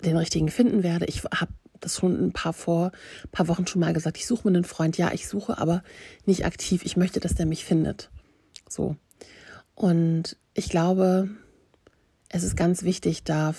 den 0.03 0.17
richtigen 0.17 0.49
finden 0.49 0.83
werde. 0.83 1.05
Ich 1.05 1.23
habe 1.23 1.53
das 1.79 1.95
schon 1.97 2.27
ein 2.27 2.33
paar 2.33 2.53
vor 2.53 2.91
paar 3.31 3.47
Wochen 3.47 3.65
schon 3.67 3.79
mal 3.79 3.93
gesagt. 3.93 4.17
Ich 4.17 4.27
suche 4.27 4.47
mir 4.47 4.55
einen 4.55 4.65
Freund. 4.65 4.97
Ja, 4.97 5.11
ich 5.13 5.27
suche, 5.27 5.57
aber 5.57 5.83
nicht 6.25 6.45
aktiv. 6.45 6.83
Ich 6.83 6.97
möchte, 6.97 7.19
dass 7.19 7.35
der 7.35 7.45
mich 7.45 7.65
findet. 7.65 8.09
So. 8.67 8.95
Und 9.73 10.37
ich 10.53 10.69
glaube, 10.69 11.29
es 12.33 12.43
ist 12.43 12.55
ganz 12.55 12.83
wichtig, 12.83 13.23
da 13.23 13.53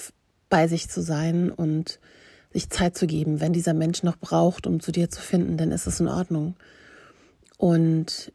bei 0.48 0.66
sich 0.66 0.88
zu 0.88 1.02
sein 1.02 1.50
und 1.50 2.00
sich 2.52 2.70
Zeit 2.70 2.96
zu 2.96 3.06
geben. 3.06 3.40
Wenn 3.40 3.52
dieser 3.52 3.74
Mensch 3.74 4.02
noch 4.02 4.16
braucht, 4.16 4.66
um 4.66 4.80
zu 4.80 4.92
dir 4.92 5.10
zu 5.10 5.20
finden, 5.20 5.56
dann 5.56 5.72
ist 5.72 5.86
es 5.86 6.00
in 6.00 6.08
Ordnung. 6.08 6.56
Und 7.58 8.32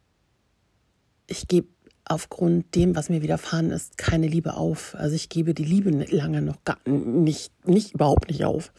ich 1.26 1.48
gebe 1.48 1.68
aufgrund 2.06 2.76
dem, 2.76 2.96
was 2.96 3.10
mir 3.10 3.22
widerfahren 3.22 3.72
ist, 3.72 3.98
keine 3.98 4.28
Liebe 4.28 4.56
auf. 4.56 4.96
Also 4.96 5.16
ich 5.16 5.30
gebe 5.30 5.54
die 5.54 5.66
Liebe 5.66 5.90
lange 5.90 6.42
noch 6.42 6.64
gar 6.64 6.78
nicht, 6.88 7.52
nicht 7.68 7.96
überhaupt 7.96 8.30
nicht 8.30 8.46
auf. 8.46 8.72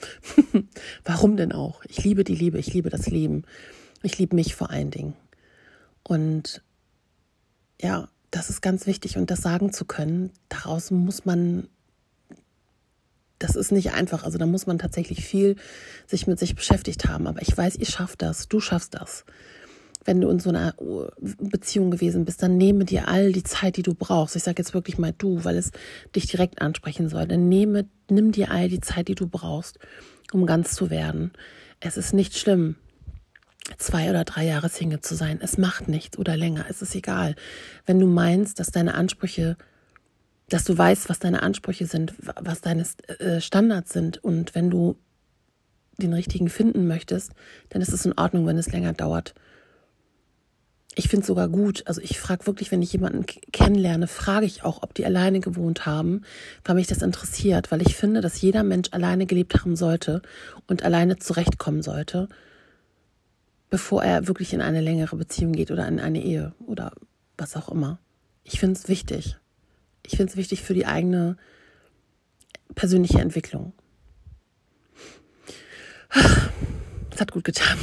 Warum 1.04 1.36
denn 1.36 1.52
auch? 1.52 1.84
Ich 1.88 2.02
liebe 2.04 2.24
die 2.24 2.36
Liebe, 2.36 2.58
ich 2.58 2.72
liebe 2.72 2.88
das 2.88 3.08
Leben. 3.08 3.42
Ich 4.02 4.16
liebe 4.16 4.34
mich 4.34 4.54
vor 4.54 4.70
allen 4.70 4.90
Dingen. 4.90 5.14
Und 6.04 6.62
ja, 7.80 8.08
das 8.30 8.50
ist 8.50 8.60
ganz 8.60 8.86
wichtig 8.86 9.16
und 9.16 9.30
das 9.30 9.42
sagen 9.42 9.72
zu 9.72 9.84
können, 9.84 10.30
daraus 10.48 10.90
muss 10.90 11.24
man, 11.24 11.68
das 13.38 13.56
ist 13.56 13.72
nicht 13.72 13.92
einfach, 13.92 14.24
also 14.24 14.38
da 14.38 14.46
muss 14.46 14.66
man 14.66 14.78
tatsächlich 14.78 15.24
viel 15.24 15.56
sich 16.06 16.26
mit 16.26 16.38
sich 16.38 16.54
beschäftigt 16.54 17.06
haben, 17.06 17.26
aber 17.26 17.42
ich 17.42 17.56
weiß, 17.56 17.76
ihr 17.76 17.86
schafft 17.86 18.22
das, 18.22 18.48
du 18.48 18.60
schaffst 18.60 18.94
das. 18.94 19.24
Wenn 20.04 20.20
du 20.20 20.30
in 20.30 20.40
so 20.40 20.48
einer 20.48 20.74
Beziehung 21.18 21.90
gewesen 21.90 22.24
bist, 22.24 22.42
dann 22.42 22.56
nehme 22.56 22.86
dir 22.86 23.08
all 23.08 23.32
die 23.32 23.42
Zeit, 23.42 23.76
die 23.76 23.82
du 23.82 23.92
brauchst. 23.94 24.36
Ich 24.36 24.42
sage 24.42 24.62
jetzt 24.62 24.72
wirklich 24.72 24.96
mal 24.96 25.12
du, 25.12 25.44
weil 25.44 25.58
es 25.58 25.70
dich 26.16 26.26
direkt 26.26 26.62
ansprechen 26.62 27.10
soll. 27.10 27.26
Dann 27.26 27.50
nehme, 27.50 27.86
nimm 28.08 28.32
dir 28.32 28.50
all 28.50 28.68
die 28.68 28.80
Zeit, 28.80 29.08
die 29.08 29.14
du 29.14 29.26
brauchst, 29.26 29.78
um 30.32 30.46
ganz 30.46 30.74
zu 30.74 30.88
werden. 30.88 31.32
Es 31.80 31.98
ist 31.98 32.14
nicht 32.14 32.38
schlimm, 32.38 32.76
zwei 33.76 34.10
oder 34.10 34.24
drei 34.24 34.46
Jahre 34.46 34.68
Single 34.68 35.00
zu 35.00 35.14
sein. 35.14 35.38
Es 35.42 35.58
macht 35.58 35.88
nichts 35.88 36.18
oder 36.18 36.36
länger, 36.36 36.66
es 36.68 36.82
ist 36.82 36.94
egal. 36.94 37.34
Wenn 37.86 37.98
du 37.98 38.06
meinst, 38.06 38.58
dass 38.60 38.70
deine 38.70 38.94
Ansprüche, 38.94 39.56
dass 40.48 40.64
du 40.64 40.76
weißt, 40.76 41.08
was 41.08 41.18
deine 41.18 41.42
Ansprüche 41.42 41.86
sind, 41.86 42.14
was 42.40 42.60
deine 42.60 42.84
äh, 43.18 43.40
Standards 43.40 43.92
sind 43.92 44.22
und 44.24 44.54
wenn 44.54 44.70
du 44.70 44.96
den 45.98 46.14
richtigen 46.14 46.48
finden 46.48 46.86
möchtest, 46.86 47.32
dann 47.68 47.82
ist 47.82 47.92
es 47.92 48.06
in 48.06 48.16
Ordnung, 48.16 48.46
wenn 48.46 48.56
es 48.56 48.72
länger 48.72 48.92
dauert. 48.92 49.34
Ich 50.94 51.08
finde 51.08 51.22
es 51.22 51.28
sogar 51.28 51.48
gut. 51.48 51.82
Also 51.86 52.00
ich 52.00 52.18
frage 52.18 52.46
wirklich, 52.46 52.72
wenn 52.72 52.82
ich 52.82 52.92
jemanden 52.92 53.24
kennenlerne, 53.52 54.08
frage 54.08 54.46
ich 54.46 54.64
auch, 54.64 54.82
ob 54.82 54.94
die 54.94 55.04
alleine 55.04 55.40
gewohnt 55.40 55.86
haben, 55.86 56.22
weil 56.64 56.76
mich 56.76 56.86
das 56.86 57.02
interessiert, 57.02 57.70
weil 57.70 57.82
ich 57.82 57.94
finde, 57.94 58.20
dass 58.20 58.40
jeder 58.40 58.64
Mensch 58.64 58.88
alleine 58.92 59.26
gelebt 59.26 59.54
haben 59.56 59.76
sollte 59.76 60.22
und 60.66 60.82
alleine 60.82 61.16
zurechtkommen 61.18 61.82
sollte 61.82 62.28
bevor 63.70 64.02
er 64.02 64.26
wirklich 64.28 64.52
in 64.52 64.60
eine 64.60 64.80
längere 64.80 65.16
Beziehung 65.16 65.52
geht 65.52 65.70
oder 65.70 65.86
in 65.88 66.00
eine 66.00 66.22
Ehe 66.22 66.54
oder 66.66 66.92
was 67.36 67.56
auch 67.56 67.68
immer. 67.68 67.98
Ich 68.44 68.60
finde 68.60 68.78
es 68.78 68.88
wichtig. 68.88 69.36
Ich 70.04 70.16
finde 70.16 70.30
es 70.30 70.36
wichtig 70.36 70.62
für 70.62 70.74
die 70.74 70.86
eigene 70.86 71.36
persönliche 72.74 73.20
Entwicklung. 73.20 73.72
Es 77.10 77.20
hat 77.20 77.32
gut 77.32 77.44
getan, 77.44 77.76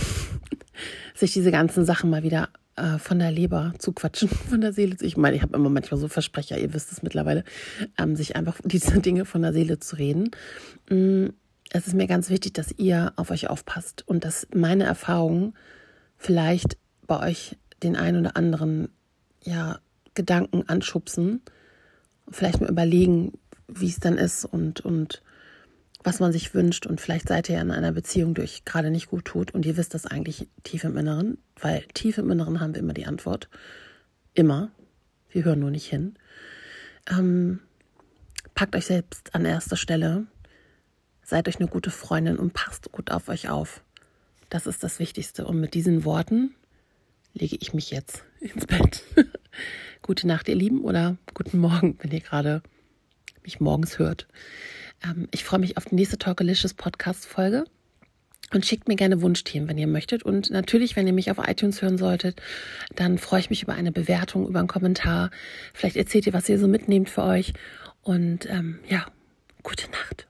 sich 1.15 1.33
diese 1.33 1.51
ganzen 1.51 1.85
Sachen 1.85 2.09
mal 2.09 2.23
wieder 2.23 2.49
äh, 2.75 2.97
von 2.97 3.19
der 3.19 3.31
Leber 3.31 3.73
zu 3.77 3.93
quatschen, 3.93 4.29
von 4.49 4.61
der 4.61 4.73
Seele. 4.73 4.95
Ich 5.01 5.17
meine, 5.17 5.35
ich 5.35 5.41
habe 5.41 5.55
immer 5.55 5.69
manchmal 5.69 5.99
so 5.99 6.07
Versprecher, 6.07 6.57
ihr 6.57 6.73
wisst 6.73 6.91
es 6.91 7.03
mittlerweile, 7.03 7.43
ähm, 7.97 8.15
sich 8.15 8.35
einfach 8.35 8.59
diese 8.63 8.99
Dinge 8.99 9.25
von 9.25 9.41
der 9.41 9.53
Seele 9.53 9.79
zu 9.79 9.97
reden. 9.97 10.31
Mm, 10.89 11.27
es 11.75 11.87
ist 11.87 11.93
mir 11.93 12.07
ganz 12.07 12.29
wichtig, 12.29 12.53
dass 12.53 12.71
ihr 12.77 13.11
auf 13.17 13.31
euch 13.31 13.49
aufpasst 13.49 14.07
und 14.07 14.23
dass 14.23 14.47
meine 14.55 14.85
Erfahrungen 14.85 15.53
vielleicht 16.17 16.77
bei 17.05 17.19
euch 17.19 17.57
den 17.83 17.97
einen 17.97 18.21
oder 18.21 18.37
anderen 18.37 18.89
ja, 19.41 19.79
Gedanken 20.13 20.63
anschubsen, 20.69 21.41
vielleicht 22.29 22.61
mal 22.61 22.69
überlegen, 22.69 23.33
wie 23.67 23.89
es 23.89 23.99
dann 23.99 24.17
ist 24.17 24.45
und, 24.45 24.79
und 24.81 25.21
was 26.01 26.21
man 26.21 26.31
sich 26.31 26.53
wünscht. 26.53 26.85
Und 26.85 27.01
vielleicht 27.01 27.27
seid 27.27 27.49
ihr 27.49 27.59
in 27.59 27.71
einer 27.71 27.91
Beziehung, 27.91 28.35
die 28.35 28.41
euch 28.41 28.63
gerade 28.63 28.89
nicht 28.89 29.07
gut 29.07 29.25
tut 29.25 29.51
und 29.51 29.65
ihr 29.65 29.75
wisst 29.75 29.93
das 29.93 30.05
eigentlich 30.05 30.47
tief 30.63 30.85
im 30.85 30.95
Inneren, 30.95 31.37
weil 31.59 31.81
tief 31.93 32.17
im 32.17 32.31
Inneren 32.31 32.61
haben 32.61 32.73
wir 32.73 32.79
immer 32.79 32.93
die 32.93 33.05
Antwort. 33.05 33.49
Immer. 34.33 34.71
Wir 35.29 35.43
hören 35.43 35.59
nur 35.59 35.71
nicht 35.71 35.87
hin. 35.87 36.15
Ähm, 37.09 37.59
packt 38.53 38.77
euch 38.77 38.85
selbst 38.85 39.35
an 39.35 39.43
erster 39.43 39.75
Stelle. 39.75 40.25
Seid 41.27 41.47
euch 41.47 41.59
eine 41.59 41.67
gute 41.67 41.89
Freundin 41.89 42.37
und 42.37 42.53
passt 42.53 42.91
gut 42.91 43.09
auf 43.09 43.29
euch 43.29 43.49
auf. 43.49 43.83
Das 44.51 44.67
ist 44.67 44.83
das 44.83 44.99
Wichtigste. 44.99 45.47
Und 45.47 45.59
mit 45.59 45.73
diesen 45.73 46.05
Worten 46.05 46.53
lege 47.33 47.57
ich 47.59 47.73
mich 47.73 47.89
jetzt 47.89 48.23
ins 48.39 48.67
Bett. 48.67 49.01
Gute 50.03 50.27
Nacht, 50.27 50.47
ihr 50.47 50.55
Lieben, 50.55 50.83
oder 50.83 51.17
guten 51.33 51.57
Morgen, 51.57 51.97
wenn 51.99 52.11
ihr 52.11 52.19
gerade 52.19 52.61
mich 53.41 53.59
morgens 53.59 53.97
hört. 53.97 54.27
Ähm, 55.03 55.27
ich 55.31 55.43
freue 55.43 55.59
mich 55.59 55.77
auf 55.77 55.85
die 55.85 55.95
nächste 55.95 56.19
Talkalicious 56.19 56.75
Podcast-Folge. 56.75 57.65
Und 58.53 58.63
schickt 58.67 58.87
mir 58.87 58.95
gerne 58.95 59.23
Wunschthemen, 59.23 59.67
wenn 59.67 59.79
ihr 59.79 59.87
möchtet. 59.87 60.21
Und 60.21 60.51
natürlich, 60.51 60.95
wenn 60.95 61.07
ihr 61.07 61.13
mich 61.13 61.31
auf 61.31 61.39
iTunes 61.39 61.81
hören 61.81 61.97
solltet, 61.97 62.39
dann 62.95 63.17
freue 63.17 63.39
ich 63.39 63.49
mich 63.49 63.63
über 63.63 63.73
eine 63.73 63.91
Bewertung, 63.91 64.47
über 64.47 64.59
einen 64.59 64.67
Kommentar. 64.67 65.31
Vielleicht 65.73 65.95
erzählt 65.95 66.27
ihr, 66.27 66.33
was 66.33 66.47
ihr 66.47 66.59
so 66.59 66.67
mitnehmt 66.67 67.09
für 67.09 67.23
euch. 67.23 67.53
Und 68.03 68.47
ähm, 68.47 68.77
ja, 68.87 69.07
gute 69.63 69.89
Nacht. 69.89 70.27